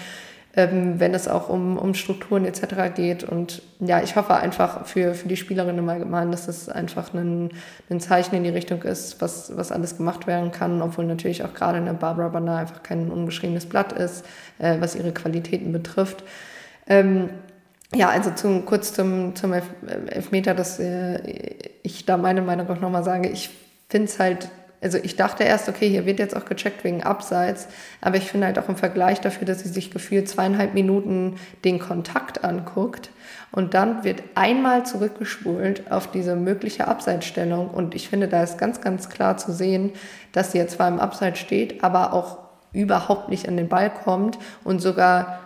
[0.54, 2.94] ähm, wenn es auch um, um Strukturen etc.
[2.94, 3.24] geht.
[3.24, 7.50] Und ja, ich hoffe einfach für, für die Spielerinnen im Allgemeinen, dass es einfach ein,
[7.88, 11.54] ein Zeichen in die Richtung ist, was, was alles gemacht werden kann, obwohl natürlich auch
[11.54, 14.26] gerade eine Barbara Banner einfach kein unbeschriebenes Blatt ist,
[14.58, 16.22] äh, was ihre Qualitäten betrifft.
[16.86, 17.30] Ähm,
[17.94, 21.20] ja, also zum, kurz zum, zum Elfmeter, dass äh,
[21.82, 23.28] ich da meine Meinung auch nochmal sage.
[23.28, 23.50] Ich
[23.88, 24.48] finde es halt,
[24.80, 27.68] Also ich dachte erst, okay, hier wird jetzt auch gecheckt wegen Abseits,
[28.00, 31.78] aber ich finde halt auch im Vergleich dafür, dass sie sich gefühlt zweieinhalb Minuten den
[31.78, 33.10] Kontakt anguckt
[33.52, 38.80] und dann wird einmal zurückgespult auf diese mögliche Abseitsstellung und ich finde, da ist ganz,
[38.80, 39.92] ganz klar zu sehen,
[40.32, 42.38] dass sie jetzt zwar im Abseits steht, aber auch
[42.72, 45.45] überhaupt nicht an den Ball kommt und sogar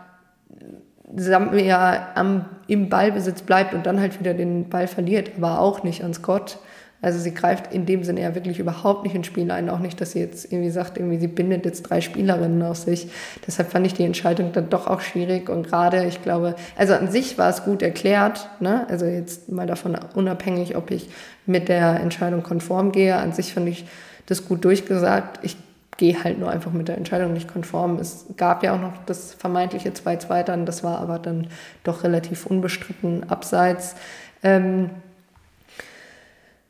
[1.17, 6.05] Sambia am, im Ballbesitz bleibt und dann halt wieder den Ball verliert, aber auch nicht
[6.05, 6.59] an Scott.
[7.03, 9.71] Also sie greift in dem Sinne ja wirklich überhaupt nicht ins Spiel ein.
[9.71, 13.09] Auch nicht, dass sie jetzt irgendwie sagt, irgendwie sie bindet jetzt drei Spielerinnen auf sich.
[13.47, 15.49] Deshalb fand ich die Entscheidung dann doch auch schwierig.
[15.49, 18.49] Und gerade, ich glaube, also an sich war es gut erklärt.
[18.61, 18.87] Ne?
[18.91, 21.09] Also jetzt mal davon unabhängig, ob ich
[21.47, 23.17] mit der Entscheidung konform gehe.
[23.17, 23.87] An sich fand ich
[24.27, 25.41] das gut durchgesagt.
[25.43, 25.57] Ich
[25.97, 27.99] gehe halt nur einfach mit der Entscheidung nicht konform.
[27.99, 30.67] Es gab ja auch noch das vermeintliche 2-2 dann.
[30.67, 31.49] Das war aber dann
[31.85, 33.97] doch relativ unbestritten abseits.
[34.43, 34.91] Ähm,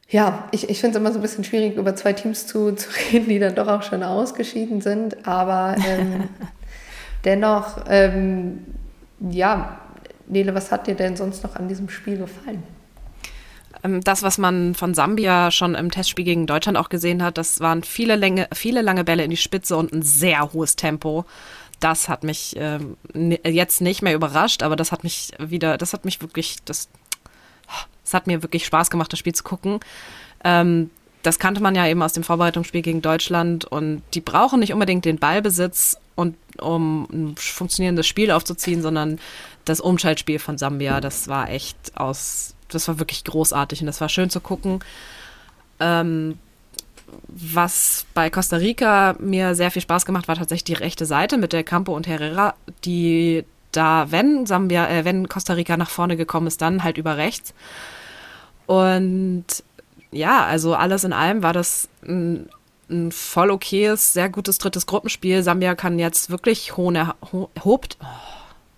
[0.09, 2.91] ja, ich, ich finde es immer so ein bisschen schwierig, über zwei Teams zu, zu
[3.13, 5.27] reden, die dann doch auch schon ausgeschieden sind.
[5.27, 6.29] Aber ähm,
[7.25, 8.67] dennoch, ähm,
[9.21, 9.79] ja,
[10.27, 12.63] Nele, was hat dir denn sonst noch an diesem Spiel gefallen?
[13.83, 17.61] Ähm, das, was man von Sambia schon im Testspiel gegen Deutschland auch gesehen hat, das
[17.61, 21.25] waren viele, Länge, viele lange Bälle in die Spitze und ein sehr hohes Tempo.
[21.81, 22.97] Das hat mich ähm,
[23.45, 26.89] jetzt nicht mehr überrascht, aber das hat mich wieder, das hat mich wirklich, das
[28.05, 29.81] es hat mir wirklich Spaß gemacht, das Spiel zu gucken.
[30.45, 30.91] Ähm,
[31.23, 35.05] das kannte man ja eben aus dem Vorbereitungsspiel gegen Deutschland und die brauchen nicht unbedingt
[35.05, 39.19] den Ballbesitz und um ein funktionierendes Spiel aufzuziehen, sondern
[39.65, 44.09] das Umschaltspiel von Sambia, das war echt aus, das war wirklich großartig und das war
[44.09, 44.81] schön zu gucken.
[45.79, 46.39] Ähm,
[47.27, 51.53] was bei Costa Rica mir sehr viel Spaß gemacht war tatsächlich die rechte Seite mit
[51.53, 52.55] der Campo und Herrera,
[52.85, 57.17] die da, wenn Sambia, äh, wenn Costa Rica nach vorne gekommen ist, dann halt über
[57.17, 57.55] rechts.
[58.67, 59.47] Und
[60.13, 62.49] ja, also alles in allem war das ein,
[62.89, 65.43] ein voll okayes, sehr gutes drittes Gruppenspiel.
[65.43, 67.97] Sambia kann jetzt wirklich hohen erhobt.
[68.01, 68.07] Oh,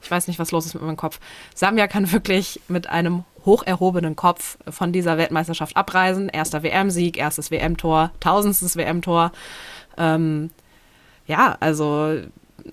[0.02, 1.20] ich weiß nicht, was los ist mit meinem Kopf.
[1.54, 6.28] Sambia kann wirklich mit einem hoch erhobenen Kopf von dieser Weltmeisterschaft abreisen.
[6.28, 9.32] Erster WM-Sieg, erstes WM-Tor, tausendstes WM-Tor.
[9.96, 10.50] Ähm,
[11.26, 12.18] ja, also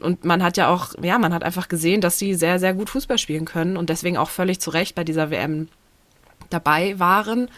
[0.02, 2.90] und man hat ja auch, ja, man hat einfach gesehen, dass sie sehr, sehr gut
[2.90, 5.68] Fußball spielen können und deswegen auch völlig zu Recht bei dieser WM
[6.50, 7.50] dabei waren.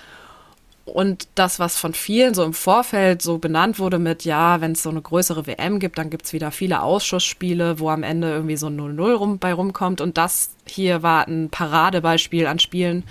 [0.91, 4.83] Und das, was von vielen so im Vorfeld so benannt wurde mit, ja, wenn es
[4.83, 8.57] so eine größere WM gibt, dann gibt es wieder viele Ausschussspiele, wo am Ende irgendwie
[8.57, 10.01] so ein 0-0 rum, bei rumkommt.
[10.01, 13.03] Und das hier war ein Paradebeispiel an Spielen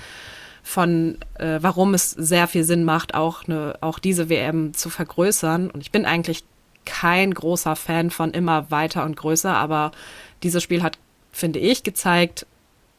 [0.63, 5.71] von, äh, warum es sehr viel Sinn macht, auch, eine, auch diese WM zu vergrößern.
[5.71, 6.45] Und ich bin eigentlich
[6.85, 9.93] kein großer Fan von immer weiter und größer, aber
[10.43, 10.99] dieses Spiel hat,
[11.33, 12.47] finde ich, gezeigt,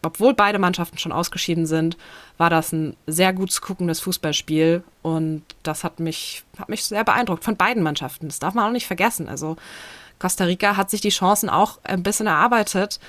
[0.03, 1.97] obwohl beide Mannschaften schon ausgeschieden sind,
[2.37, 7.03] war das ein sehr gut zu guckendes Fußballspiel und das hat mich, hat mich sehr
[7.03, 8.27] beeindruckt von beiden Mannschaften.
[8.27, 9.29] Das darf man auch nicht vergessen.
[9.29, 9.57] Also
[10.19, 12.99] Costa Rica hat sich die Chancen auch ein bisschen erarbeitet,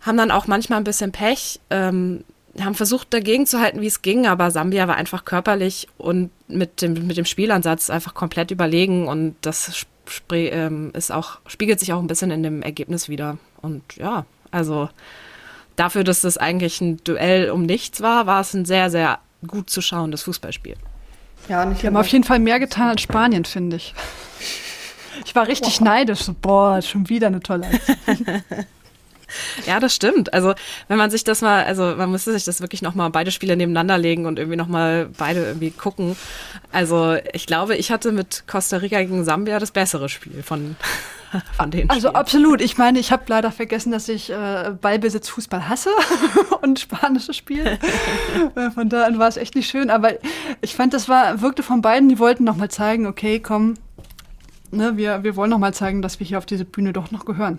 [0.00, 2.24] haben dann auch manchmal ein bisschen Pech, ähm,
[2.60, 6.82] haben versucht dagegen zu halten, wie es ging, aber Sambia war einfach körperlich und mit
[6.82, 9.86] dem, mit dem Spielansatz einfach komplett überlegen und das
[10.30, 13.38] ähm, ist auch, spiegelt sich auch ein bisschen in dem Ergebnis wieder.
[13.60, 14.88] Und ja, also
[15.78, 19.70] dafür, dass das eigentlich ein Duell um nichts war, war es ein sehr, sehr gut
[19.70, 20.76] zu schauendes Fußballspiel.
[21.48, 23.94] Ja, und ich habe auf jeden Fall mehr getan als Spanien, finde ich.
[25.24, 25.86] Ich war richtig wow.
[25.86, 26.20] neidisch.
[26.20, 28.42] So, boah, schon wieder eine tolle Aktion.
[29.66, 30.32] Ja, das stimmt.
[30.32, 30.54] Also
[30.88, 33.98] wenn man sich das mal, also man müsste sich das wirklich nochmal beide Spiele nebeneinander
[33.98, 36.16] legen und irgendwie nochmal beide irgendwie gucken.
[36.72, 40.76] Also ich glaube, ich hatte mit Costa Rica gegen Sambia das bessere Spiel von,
[41.56, 42.16] von den Also Spielen.
[42.16, 42.60] absolut.
[42.60, 45.90] Ich meine, ich habe leider vergessen, dass ich äh, Ballbesitz Fußball hasse
[46.62, 47.78] und spanisches Spiel.
[48.54, 49.90] Äh, von da an war es echt nicht schön.
[49.90, 50.12] Aber
[50.60, 53.74] ich fand, das war, wirkte von beiden, die wollten nochmal zeigen, okay, komm,
[54.70, 57.58] ne, wir, wir wollen nochmal zeigen, dass wir hier auf diese Bühne doch noch gehören.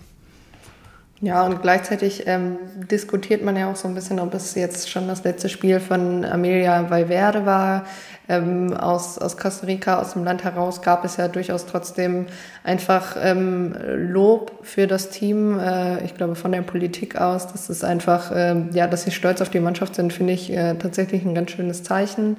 [1.22, 2.58] Ja, und gleichzeitig ähm,
[2.90, 6.24] diskutiert man ja auch so ein bisschen, ob es jetzt schon das letzte Spiel von
[6.24, 7.86] Amelia Valverde war.
[8.30, 12.28] Ähm, aus, aus Costa Rica, aus dem Land heraus, gab es ja durchaus trotzdem
[12.64, 15.60] einfach ähm, Lob für das Team.
[15.60, 19.42] Äh, ich glaube, von der Politik aus, das ist einfach, äh, ja, dass sie stolz
[19.42, 22.38] auf die Mannschaft sind, finde ich äh, tatsächlich ein ganz schönes Zeichen.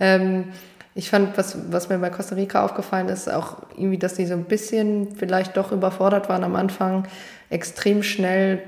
[0.00, 0.52] Ähm,
[0.94, 4.34] ich fand, was, was mir bei Costa Rica aufgefallen ist, auch irgendwie, dass sie so
[4.34, 7.06] ein bisschen vielleicht doch überfordert waren am Anfang
[7.50, 8.62] extrem schnell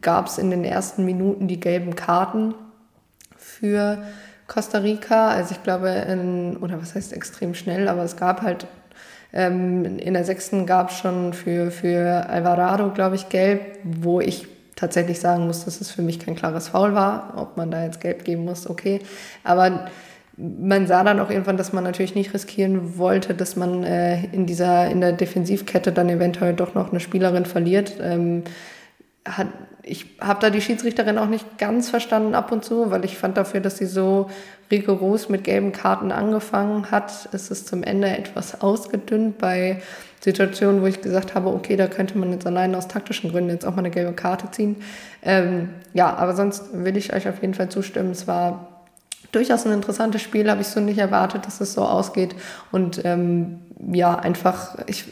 [0.00, 2.54] gab es in den ersten Minuten die gelben Karten
[3.36, 4.02] für
[4.46, 5.28] Costa Rica.
[5.28, 8.66] Also ich glaube, in, oder was heißt extrem schnell, aber es gab halt
[9.32, 14.46] ähm, in der sechsten gab es schon für, für Alvarado, glaube ich, gelb, wo ich
[14.74, 17.34] tatsächlich sagen muss, dass es für mich kein klares Foul war.
[17.36, 19.00] Ob man da jetzt gelb geben muss, okay.
[19.44, 19.88] Aber
[20.38, 24.46] man sah dann auch irgendwann, dass man natürlich nicht riskieren wollte, dass man äh, in
[24.46, 27.94] dieser in der Defensivkette dann eventuell doch noch eine Spielerin verliert.
[28.00, 28.44] Ähm,
[29.26, 29.48] hat,
[29.82, 33.36] ich habe da die Schiedsrichterin auch nicht ganz verstanden ab und zu, weil ich fand
[33.36, 34.30] dafür, dass sie so
[34.70, 39.82] rigoros mit gelben Karten angefangen hat, ist es zum Ende etwas ausgedünnt bei
[40.20, 43.66] Situationen, wo ich gesagt habe, okay, da könnte man jetzt allein aus taktischen Gründen jetzt
[43.66, 44.76] auch mal eine gelbe Karte ziehen.
[45.22, 48.10] Ähm, ja, aber sonst will ich euch auf jeden Fall zustimmen.
[48.10, 48.67] Es war
[49.32, 52.34] durchaus ein interessantes Spiel, habe ich so nicht erwartet, dass es so ausgeht.
[52.72, 53.60] Und ähm,
[53.92, 55.04] ja, einfach, ich,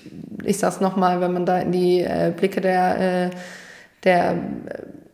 [0.44, 3.30] ich sage es nochmal, wenn man da in die äh, Blicke der, äh,
[4.04, 4.36] der äh,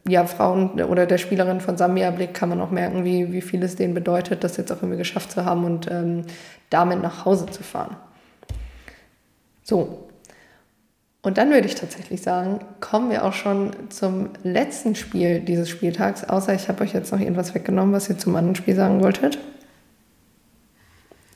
[0.09, 3.63] ja, Frauen oder der Spielerin von Sambia blickt, kann man auch merken, wie, wie viel
[3.63, 6.25] es denen bedeutet, das jetzt auch irgendwie geschafft zu haben und ähm,
[6.71, 7.97] damit nach Hause zu fahren.
[9.63, 10.09] So,
[11.23, 16.25] und dann würde ich tatsächlich sagen, kommen wir auch schon zum letzten Spiel dieses Spieltags,
[16.25, 19.39] außer ich habe euch jetzt noch irgendwas weggenommen, was ihr zum anderen Spiel sagen wolltet.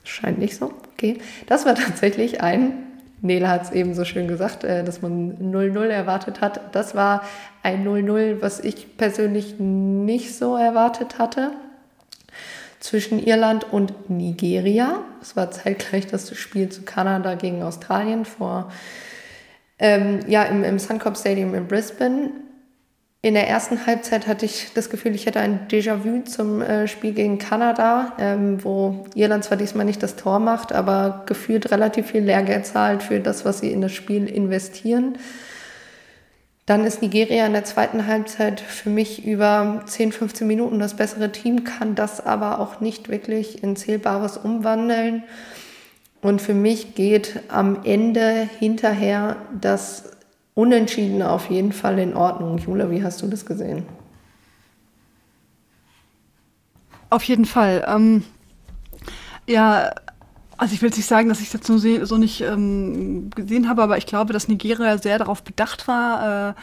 [0.03, 0.73] Scheint nicht so.
[0.93, 1.19] Okay.
[1.47, 2.73] Das war tatsächlich ein,
[3.23, 6.75] Nele hat es eben so schön gesagt, äh, dass man 0-0 erwartet hat.
[6.75, 7.23] Das war
[7.63, 11.53] ein 0-0, was ich persönlich nicht so erwartet hatte.
[12.81, 15.01] Zwischen Irland und Nigeria.
[15.23, 18.71] Es war zeitgleich das Spiel zu Kanada gegen Australien vor
[19.79, 22.31] ähm, ja, im, im Suncorp Stadium in Brisbane.
[23.23, 27.13] In der ersten Halbzeit hatte ich das Gefühl, ich hätte ein Déjà-vu zum äh, Spiel
[27.13, 32.23] gegen Kanada, ähm, wo Irland zwar diesmal nicht das Tor macht, aber gefühlt relativ viel
[32.23, 35.19] Lehrgeld zahlt für das, was sie in das Spiel investieren.
[36.67, 41.33] Dann ist Nigeria in der zweiten Halbzeit für mich über 10, 15 Minuten das bessere
[41.33, 45.25] Team, kann das aber auch nicht wirklich in Zählbares umwandeln.
[46.23, 50.11] Und für mich geht am Ende hinterher das
[50.55, 52.59] Unentschiedene auf jeden Fall in Ordnung.
[52.59, 53.85] Jula, wie hast du das gesehen?
[57.11, 57.85] Auf jeden Fall.
[57.87, 58.25] Ähm,
[59.47, 59.93] ja,
[60.57, 63.99] also ich will nicht sagen, dass ich das so, so nicht ähm, gesehen habe, aber
[63.99, 66.55] ich glaube, dass Nigeria sehr darauf bedacht war, äh,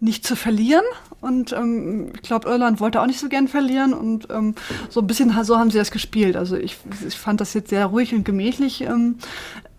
[0.00, 0.84] nicht zu verlieren.
[1.20, 3.92] Und ähm, ich glaube, Irland wollte auch nicht so gern verlieren.
[3.92, 4.54] Und ähm,
[4.88, 6.36] so ein bisschen so haben sie das gespielt.
[6.36, 8.82] Also ich, ich fand das jetzt sehr ruhig und gemächlich.
[8.82, 9.16] Ähm,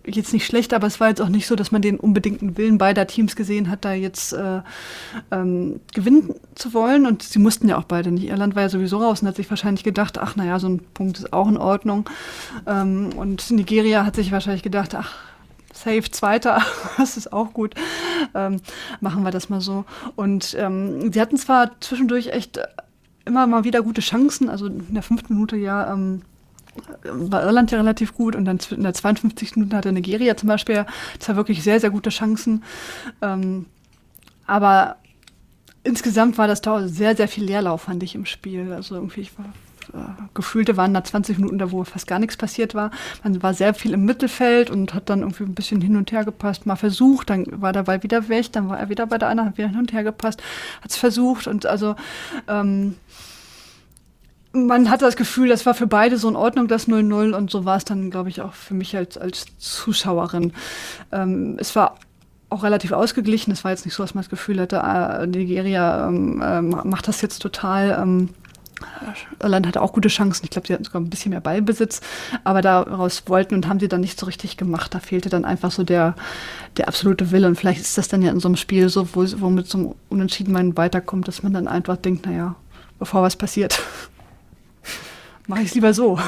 [0.06, 2.78] jetzt nicht schlecht, aber es war jetzt auch nicht so, dass man den unbedingten Willen
[2.78, 4.62] beider Teams gesehen hat, da jetzt äh,
[5.32, 7.06] ähm, gewinnen zu wollen.
[7.06, 8.28] Und sie mussten ja auch beide nicht.
[8.28, 11.20] Irland war ja sowieso raus und hat sich wahrscheinlich gedacht, ach naja, so ein Punkt
[11.20, 12.10] ist auch in Ordnung.
[12.66, 15.16] Ähm, und Nigeria hat sich wahrscheinlich gedacht, ach,
[15.84, 16.62] safe Zweiter,
[16.98, 17.76] das ist auch gut.
[18.34, 18.62] Ähm,
[19.00, 19.86] machen wir das mal so.
[20.16, 22.60] Und ähm, sie hatten zwar zwischendurch echt
[23.26, 26.24] immer mal wieder gute Chancen, also in der fünften Minute ja ähm,
[27.04, 29.58] war Irland ja relativ gut und dann in der 52.
[29.58, 30.86] Minute hatte Nigeria zum Beispiel
[31.20, 32.64] zwar wirklich sehr, sehr gute Chancen.
[33.22, 33.66] Ähm,
[34.46, 34.98] aber
[35.84, 38.72] insgesamt war das da sehr, sehr viel Leerlauf, fand ich im Spiel.
[38.74, 39.46] Also irgendwie, ich war
[40.34, 42.92] gefühlte waren da 20 Minuten da, wo fast gar nichts passiert war.
[43.24, 46.26] Man war sehr viel im Mittelfeld und hat dann irgendwie ein bisschen hin und her
[46.26, 49.30] gepasst, mal versucht, dann war der Ball wieder weg, dann war er wieder bei der
[49.30, 50.42] anderen, hat wieder hin und her gepasst,
[50.82, 51.96] hat es versucht und also
[52.48, 52.96] ähm,
[54.52, 57.66] man hatte das Gefühl, das war für beide so in Ordnung, das 0-0 und so
[57.66, 60.54] war es dann, glaube ich, auch für mich als, als Zuschauerin.
[61.12, 61.98] Ähm, es war
[62.50, 63.52] auch relativ ausgeglichen.
[63.52, 67.08] Es war jetzt nicht so, dass man das Gefühl hatte, äh, Nigeria ähm, äh, macht
[67.08, 68.30] das jetzt total ähm,
[69.42, 70.46] Irland hatte auch gute Chancen.
[70.46, 72.02] Ich glaube, sie hatten sogar ein bisschen mehr Ballbesitz,
[72.44, 74.94] aber daraus wollten und haben sie dann nicht so richtig gemacht.
[74.94, 76.16] Da fehlte dann einfach so der,
[76.78, 77.48] der absolute Wille.
[77.48, 79.96] Und vielleicht ist das dann ja in so einem Spiel so, wo, mit so einem
[80.10, 82.56] Unentschieden man weiterkommt, dass man dann einfach denkt, naja,
[82.98, 83.82] bevor was passiert,
[85.48, 86.20] mache ich es lieber so.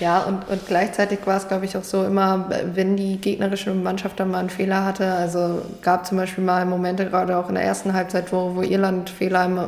[0.00, 4.18] Ja, und, und gleichzeitig war es, glaube ich, auch so immer, wenn die gegnerische Mannschaft
[4.18, 5.12] dann mal einen Fehler hatte.
[5.12, 9.10] Also gab zum Beispiel mal Momente, gerade auch in der ersten Halbzeit, wo, wo Irland
[9.10, 9.60] Fehler im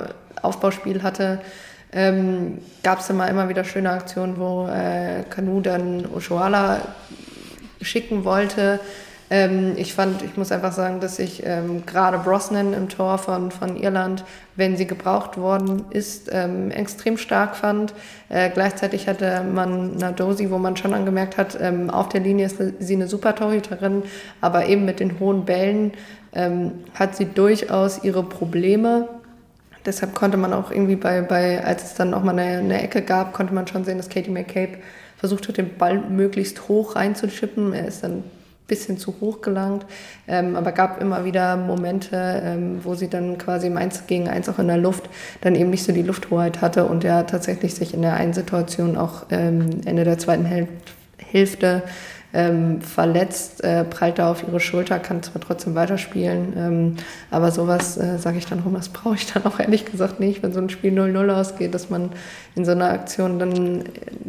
[0.45, 1.41] Aufbauspiel hatte,
[1.93, 6.81] ähm, gab es immer, immer wieder schöne Aktionen, wo äh, Kanu dann Oshoala
[7.81, 8.81] schicken wollte.
[9.31, 13.51] Ähm, ich fand, ich muss einfach sagen, dass ich ähm, gerade Brosnan im Tor von,
[13.51, 14.25] von Irland,
[14.57, 17.95] wenn sie gebraucht worden ist, ähm, extrem stark fand.
[18.29, 22.61] Äh, gleichzeitig hatte man Nadosi, wo man schon angemerkt hat, ähm, auf der Linie ist
[22.81, 24.03] sie eine super Torhüterin,
[24.41, 25.93] aber eben mit den hohen Bällen
[26.35, 29.09] ähm, hat sie durchaus ihre Probleme
[29.87, 33.03] deshalb konnte man auch irgendwie bei, bei als es dann auch mal eine, eine Ecke
[33.03, 34.79] gab, konnte man schon sehen, dass Katie McCabe
[35.17, 37.73] versucht hat, den Ball möglichst hoch reinzuschippen.
[37.73, 38.25] Er ist dann ein
[38.67, 39.87] bisschen zu hoch gelangt,
[40.27, 44.49] ähm, aber gab immer wieder Momente, ähm, wo sie dann quasi im 1 gegen 1
[44.49, 45.09] auch in der Luft
[45.43, 48.97] dann eben nicht so die Lufthoheit hatte und er tatsächlich sich in der einen Situation
[48.97, 50.69] auch ähm, Ende der zweiten Häl
[51.19, 51.83] Hälfte
[52.35, 56.97] ähm, verletzt, äh, prallt da auf ihre Schulter, kann zwar trotzdem weiterspielen, ähm,
[57.31, 60.43] aber sowas äh, sage ich dann rum, das brauche ich dann auch ehrlich gesagt nicht,
[60.43, 62.11] wenn so ein Spiel 0-0 ausgeht, dass man
[62.57, 63.85] in so einer Aktion dann, äh,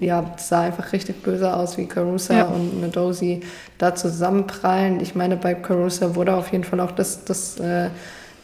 [0.05, 2.45] ja, es sah einfach richtig böse aus, wie Carusa ja.
[2.45, 3.41] und Nadosi
[3.79, 4.99] da zusammenprallen.
[4.99, 7.89] Ich meine, bei Carusa wurde auf jeden Fall auch das, das äh,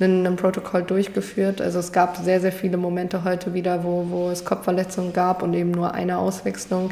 [0.02, 1.62] ein, ein Protokoll durchgeführt.
[1.62, 5.54] Also es gab sehr, sehr viele Momente heute wieder, wo, wo es Kopfverletzungen gab und
[5.54, 6.92] eben nur eine Auswechslung.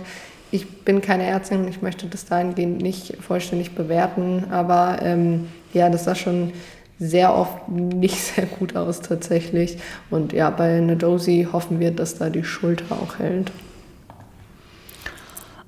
[0.51, 6.05] Ich bin keine Ärztin, ich möchte das dahingehend nicht vollständig bewerten, aber ähm, ja, das
[6.05, 6.53] sah schon
[6.99, 9.77] sehr oft nicht sehr gut aus tatsächlich.
[10.09, 13.51] Und ja, bei Nadosi hoffen wir, dass da die Schulter auch hält.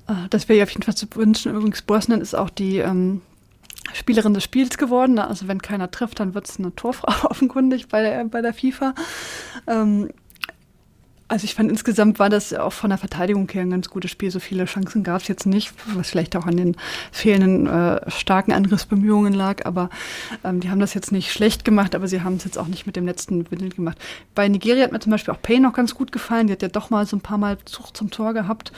[0.06, 1.54] Ah, das wäre ja auf jeden Fall zu wünschen.
[1.54, 3.22] Übrigens, Bosnien ist auch die ähm,
[3.94, 5.18] Spielerin des Spiels geworden.
[5.18, 8.94] Also wenn keiner trifft, dann wird es eine Torfrau offenkundig bei der, bei der FIFA.
[9.66, 10.10] Ähm,
[11.32, 14.30] also ich fand insgesamt war das auch von der Verteidigung her ein ganz gutes Spiel.
[14.30, 16.76] So viele Chancen gab es jetzt nicht, was vielleicht auch an den
[17.10, 19.64] fehlenden äh, starken Angriffsbemühungen lag.
[19.64, 19.88] Aber
[20.44, 22.84] ähm, die haben das jetzt nicht schlecht gemacht, aber sie haben es jetzt auch nicht
[22.84, 23.96] mit dem letzten Windel gemacht.
[24.34, 26.48] Bei Nigeria hat mir zum Beispiel auch Payne noch ganz gut gefallen.
[26.48, 28.70] Die hat ja doch mal so ein paar Mal Zug zum Tor gehabt.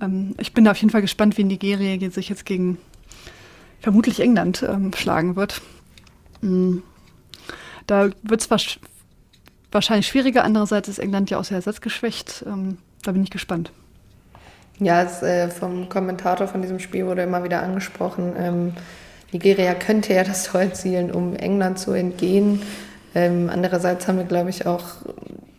[0.00, 2.78] Ähm, ich bin da auf jeden Fall gespannt, wie Nigeria sich jetzt gegen
[3.80, 5.60] vermutlich England ähm, schlagen wird.
[6.40, 6.82] Mhm.
[7.86, 8.50] Da wird es
[9.72, 10.44] wahrscheinlich schwieriger.
[10.44, 12.44] Andererseits ist England ja auch sehr ersatzgeschwächt.
[12.46, 13.72] Ähm, da bin ich gespannt.
[14.78, 18.72] Ja, es, äh, vom Kommentator von diesem Spiel wurde immer wieder angesprochen, ähm,
[19.32, 22.62] Nigeria könnte ja das Tor erzielen, um England zu entgehen.
[23.14, 24.84] Ähm, andererseits haben wir, glaube ich, auch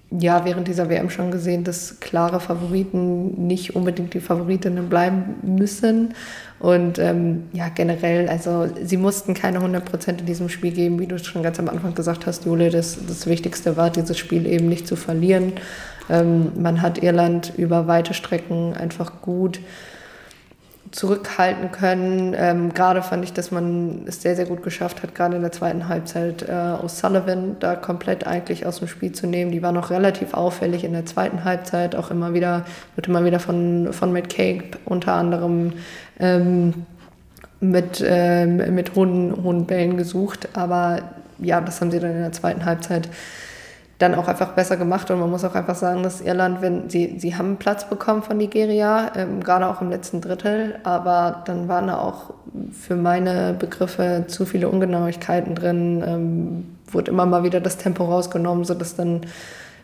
[0.09, 6.14] ja, während dieser WM schon gesehen, dass klare Favoriten nicht unbedingt die Favoritinnen bleiben müssen.
[6.62, 11.07] Und ähm, ja, generell, also sie mussten keine 100 Prozent in diesem Spiel geben, wie
[11.07, 12.70] du schon ganz am Anfang gesagt hast, Jule.
[12.70, 15.53] Das, das Wichtigste war, dieses Spiel eben nicht zu verlieren.
[16.07, 19.59] Ähm, man hat Irland über weite Strecken einfach gut
[20.91, 22.35] zurückhalten können.
[22.37, 25.51] Ähm, gerade fand ich, dass man es sehr, sehr gut geschafft hat, gerade in der
[25.51, 29.51] zweiten Halbzeit äh, aus Sullivan da komplett eigentlich aus dem Spiel zu nehmen.
[29.51, 32.65] Die war noch relativ auffällig in der zweiten Halbzeit, auch immer wieder,
[32.95, 35.73] wird immer wieder von, von Matt Cake unter anderem
[36.19, 36.85] ähm,
[37.61, 40.49] mit, äh, mit hohen, hohen Bällen gesucht.
[40.53, 41.01] Aber
[41.39, 43.07] ja, das haben sie dann in der zweiten Halbzeit
[44.01, 45.11] dann auch einfach besser gemacht.
[45.11, 48.37] Und man muss auch einfach sagen, dass Irland, wenn sie, sie haben Platz bekommen von
[48.37, 52.33] Nigeria, ähm, gerade auch im letzten Drittel, aber dann waren da auch
[52.71, 58.65] für meine Begriffe zu viele Ungenauigkeiten drin, ähm, wurde immer mal wieder das Tempo rausgenommen,
[58.65, 59.21] sodass dann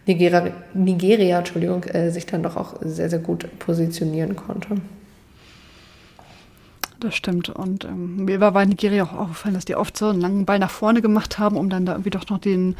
[0.06, 4.78] Nigeria, Nigeria Entschuldigung, äh, sich dann doch auch sehr, sehr gut positionieren konnte.
[7.00, 7.50] Das stimmt.
[7.50, 10.58] Und ähm, mir war bei Nigeria auch aufgefallen, dass die oft so einen langen Ball
[10.58, 12.76] nach vorne gemacht haben, um dann da irgendwie doch noch den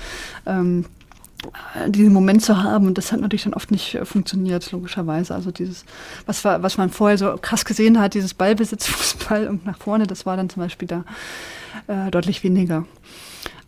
[0.48, 0.86] ähm,
[1.88, 2.88] diesen Moment zu haben.
[2.88, 5.34] Und das hat natürlich dann oft nicht äh, funktioniert, logischerweise.
[5.34, 5.86] Also dieses,
[6.26, 10.26] was, war, was man vorher so krass gesehen hat, dieses Ballbesitzfußball und nach vorne, das
[10.26, 11.04] war dann zum Beispiel da
[11.88, 12.86] äh, deutlich weniger.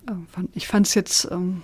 [0.08, 1.62] Äh, ich fand es jetzt, ähm,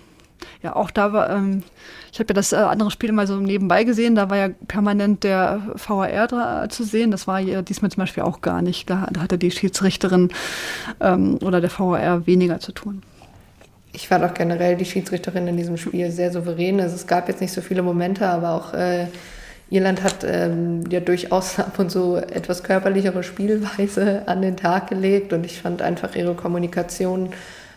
[0.61, 1.63] ja, auch da war, ähm,
[2.11, 5.23] ich habe ja das äh, andere Spiel immer so nebenbei gesehen, da war ja permanent
[5.23, 7.11] der VAR da, zu sehen.
[7.11, 8.89] Das war ja diesmal zum Beispiel auch gar nicht.
[8.89, 10.29] Da, da hatte die Schiedsrichterin
[10.99, 13.01] ähm, oder der VAR weniger zu tun
[13.95, 16.81] ich fand auch generell die Schiedsrichterin in diesem Spiel sehr souverän.
[16.81, 19.07] Also es gab jetzt nicht so viele Momente, aber auch äh,
[19.69, 25.33] Irland hat ähm, ja durchaus ab und zu etwas körperlichere Spielweise an den Tag gelegt
[25.33, 27.29] und ich fand einfach ihre Kommunikation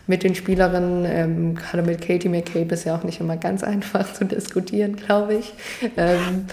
[0.07, 4.11] mit den Spielerinnen, ähm, gerade mit Katie McCabe ist ja auch nicht immer ganz einfach
[4.13, 5.53] zu diskutieren, glaube ich.
[5.95, 6.47] Ähm,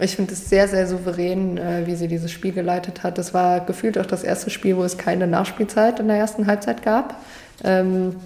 [0.00, 3.16] ich finde es sehr, sehr souverän, äh, wie sie dieses Spiel geleitet hat.
[3.18, 6.82] Das war gefühlt auch das erste Spiel, wo es keine Nachspielzeit in der ersten Halbzeit
[6.82, 7.16] gab.
[7.64, 8.16] Ähm,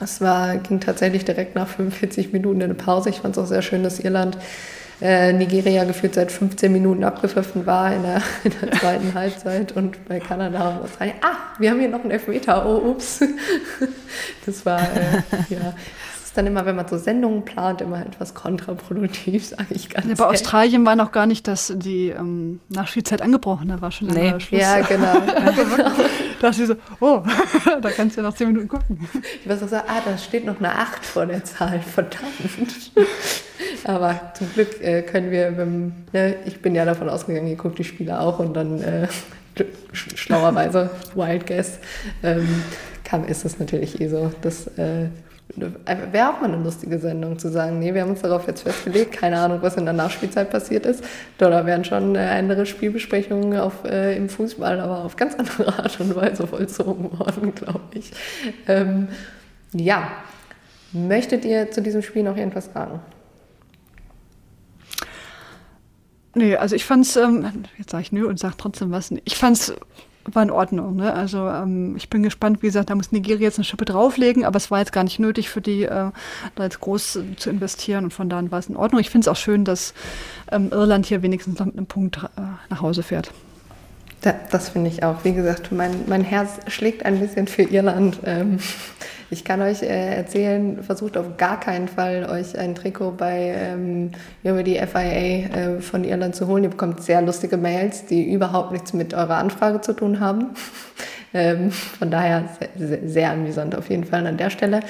[0.00, 3.10] es war, ging tatsächlich direkt nach 45 Minuten in eine Pause.
[3.10, 4.38] Ich fand es auch sehr schön, dass Irland
[5.02, 10.04] äh, Nigeria gefühlt seit 15 Minuten abgepfiffen war in der, in der zweiten Halbzeit und
[10.08, 13.20] bei Kanada und Australien, ah, wir haben hier noch einen Elfmeter, oh, ups.
[14.46, 15.74] Das war, äh, ja,
[16.32, 20.14] ist dann immer, wenn man so Sendungen plant, immer etwas kontraproduktiv, sage ich ganz ja,
[20.14, 24.40] Bei Australien war noch gar nicht, dass die ähm, Nachspielzeit angebrochen, da war schon nee.
[24.40, 24.62] Schluss.
[24.62, 25.12] Ja, genau.
[25.20, 25.92] da
[26.40, 27.22] dachte ich so, oh,
[27.82, 29.06] da kannst du ja noch zehn Minuten gucken.
[29.42, 32.92] Ich weiß auch so, ah, da steht noch eine Acht vor der Zahl, verdammt.
[33.84, 37.78] Aber zum Glück äh, können wir, beim, ne, ich bin ja davon ausgegangen, ihr guckt
[37.78, 39.06] die Spiele auch und dann äh,
[39.92, 41.78] schlauerweise, Wild Guess,
[42.22, 42.62] ähm,
[43.04, 45.08] kam, ist es natürlich eh so, dass äh,
[45.54, 49.12] Wäre auch mal eine lustige Sendung zu sagen, nee, wir haben uns darauf jetzt festgelegt,
[49.12, 51.04] keine Ahnung, was in der Nachspielzeit passiert ist.
[51.36, 56.16] Da wären schon andere Spielbesprechungen auf, äh, im Fußball, aber auf ganz andere Art und
[56.16, 58.12] Weise vollzogen worden, glaube ich.
[58.66, 59.08] Ähm,
[59.74, 60.08] ja,
[60.92, 63.00] möchtet ihr zu diesem Spiel noch irgendwas sagen?
[66.34, 67.46] Nee, also ich fand's, ähm,
[67.76, 69.12] jetzt sage ich nö und sage trotzdem was.
[69.24, 69.74] Ich fand's
[70.24, 70.96] war in Ordnung.
[70.96, 71.12] Ne?
[71.12, 74.56] Also ähm, ich bin gespannt, wie gesagt, da muss Nigeria jetzt eine Schippe drauflegen, aber
[74.56, 76.10] es war jetzt gar nicht nötig für die, äh,
[76.54, 79.00] da jetzt groß äh, zu investieren und von da an war es in Ordnung.
[79.00, 79.94] Ich finde es auch schön, dass
[80.50, 83.32] ähm, Irland hier wenigstens noch mit einem Punkt äh, nach Hause fährt.
[84.22, 85.24] Da, das finde ich auch.
[85.24, 88.20] Wie gesagt, mein, mein Herz schlägt ein bisschen für Irland.
[88.24, 88.58] Ähm,
[89.30, 94.12] ich kann euch äh, erzählen, versucht auf gar keinen Fall, euch ein Trikot bei ähm,
[94.44, 96.62] über die FIA äh, von Irland zu holen.
[96.62, 100.50] Ihr bekommt sehr lustige Mails, die überhaupt nichts mit eurer Anfrage zu tun haben.
[101.34, 102.44] ähm, von daher
[102.76, 104.80] sehr, sehr amüsant auf jeden Fall an der Stelle.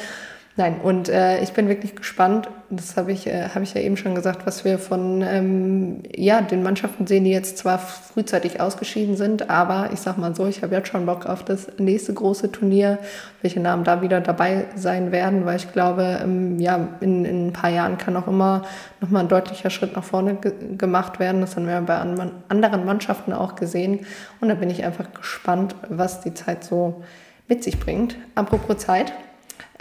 [0.55, 3.97] Nein, und äh, ich bin wirklich gespannt, das habe ich, äh, hab ich ja eben
[3.97, 9.17] schon gesagt, was wir von ähm, ja, den Mannschaften sehen, die jetzt zwar frühzeitig ausgeschieden
[9.17, 12.53] sind, aber ich sag mal so, ich habe jetzt schon Bock auf das nächste große
[12.53, 12.99] Turnier,
[13.41, 17.53] welche Namen da wieder dabei sein werden, weil ich glaube, ähm, ja, in, in ein
[17.55, 18.65] paar Jahren kann auch immer
[19.01, 21.41] nochmal ein deutlicher Schritt nach vorne ge gemacht werden.
[21.41, 24.01] Das haben wir bei an anderen Mannschaften auch gesehen.
[24.41, 27.03] Und da bin ich einfach gespannt, was die Zeit so
[27.49, 28.17] mit sich bringt.
[28.35, 29.15] Apropos Zeit.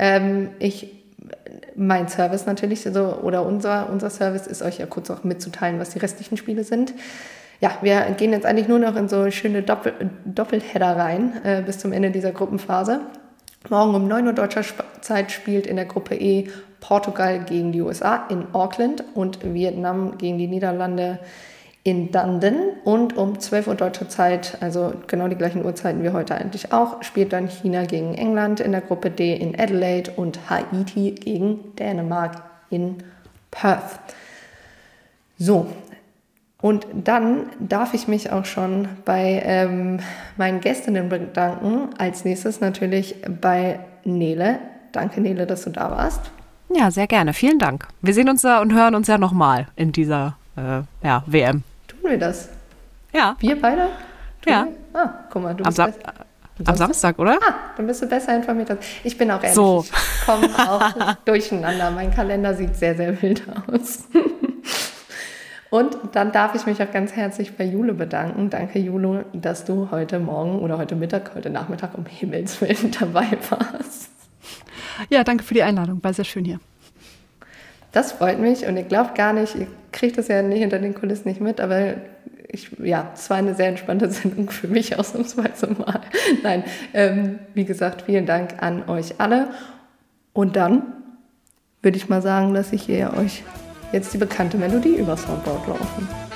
[0.02, 0.92] Ähm, ich,
[1.76, 5.92] mein Service natürlich, also, oder unser, unser Service ist euch ja kurz auch mitzuteilen, was
[5.92, 6.94] die restlichen Spiele sind.
[7.62, 9.94] Ja, wir gehen jetzt eigentlich nur noch in so schöne Doppel
[10.26, 13.02] Doppelheader rein äh, bis zum Ende dieser Gruppenphase.
[13.70, 14.64] Morgen um 9 Uhr deutscher
[15.02, 16.50] Zeit spielt in der Gruppe E
[16.80, 21.20] Portugal gegen die USA in Auckland und Vietnam gegen die Niederlande
[21.84, 26.36] in Dundon und um 12 Uhr deutscher Zeit, also genau die gleichen Uhrzeiten wie heute
[26.36, 31.12] eigentlich auch, spielt dann China gegen England in der Gruppe D in Adelaide und Haiti
[31.12, 32.98] gegen Dänemark in
[33.50, 34.00] Perth.
[35.40, 35.68] So,
[36.62, 40.00] und dann darf ich mich auch schon bei ähm,
[40.38, 41.90] meinen Gästinnen bedanken.
[41.98, 44.60] Als nächstes natürlich bei Nele.
[44.92, 46.22] Danke, Nele, dass du da warst.
[46.70, 47.34] Ja, sehr gerne.
[47.34, 47.88] Vielen Dank.
[48.02, 51.64] Wir sehen uns da und hören uns ja nochmal in dieser äh, ja, WM.
[52.02, 52.50] Tun wir das?
[53.14, 53.36] Ja.
[53.40, 53.90] Wir beide?
[54.42, 54.66] Tun ja.
[54.66, 55.00] Wir?
[55.00, 55.92] Ah, guck mal, du am, bist Sa
[56.66, 57.40] am Samstag, oder?
[57.42, 59.18] Ah, dann bist du besser informiert ich.
[59.18, 59.86] bin auch ehrlich, so.
[59.86, 61.92] ich komme auch durcheinander.
[61.92, 64.06] Mein Kalender sieht sehr, sehr wild aus.
[65.70, 68.50] Und dann darf ich mich auch ganz herzlich bei Jule bedanken.
[68.50, 73.38] Danke, Jule, dass du heute Morgen oder heute Mittag, heute Nachmittag um Himmels Willen dabei
[73.50, 74.12] warst.
[75.10, 76.04] Ja, danke für die Einladung.
[76.04, 76.60] War sehr schön hier.
[77.92, 80.96] Das freut mich und ihr glaubt gar nicht, ihr kriegt das ja nicht hinter den
[80.96, 81.96] Kulissen nicht mit, aber
[82.48, 86.02] ich, ja, es war eine sehr entspannte Sendung für mich ausnahmsweise mal.
[86.44, 86.64] Nein,
[86.94, 89.50] ähm, wie gesagt, vielen Dank an euch alle.
[90.34, 90.84] Und dann
[91.82, 93.44] würde ich mal sagen, dass ich hier euch
[93.92, 96.31] jetzt die bekannte Melodie über Soundboard laufen.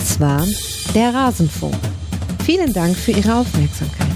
[0.00, 0.46] Das war
[0.94, 1.76] der Rasenfunk.
[2.44, 4.09] Vielen Dank für Ihre Aufmerksamkeit.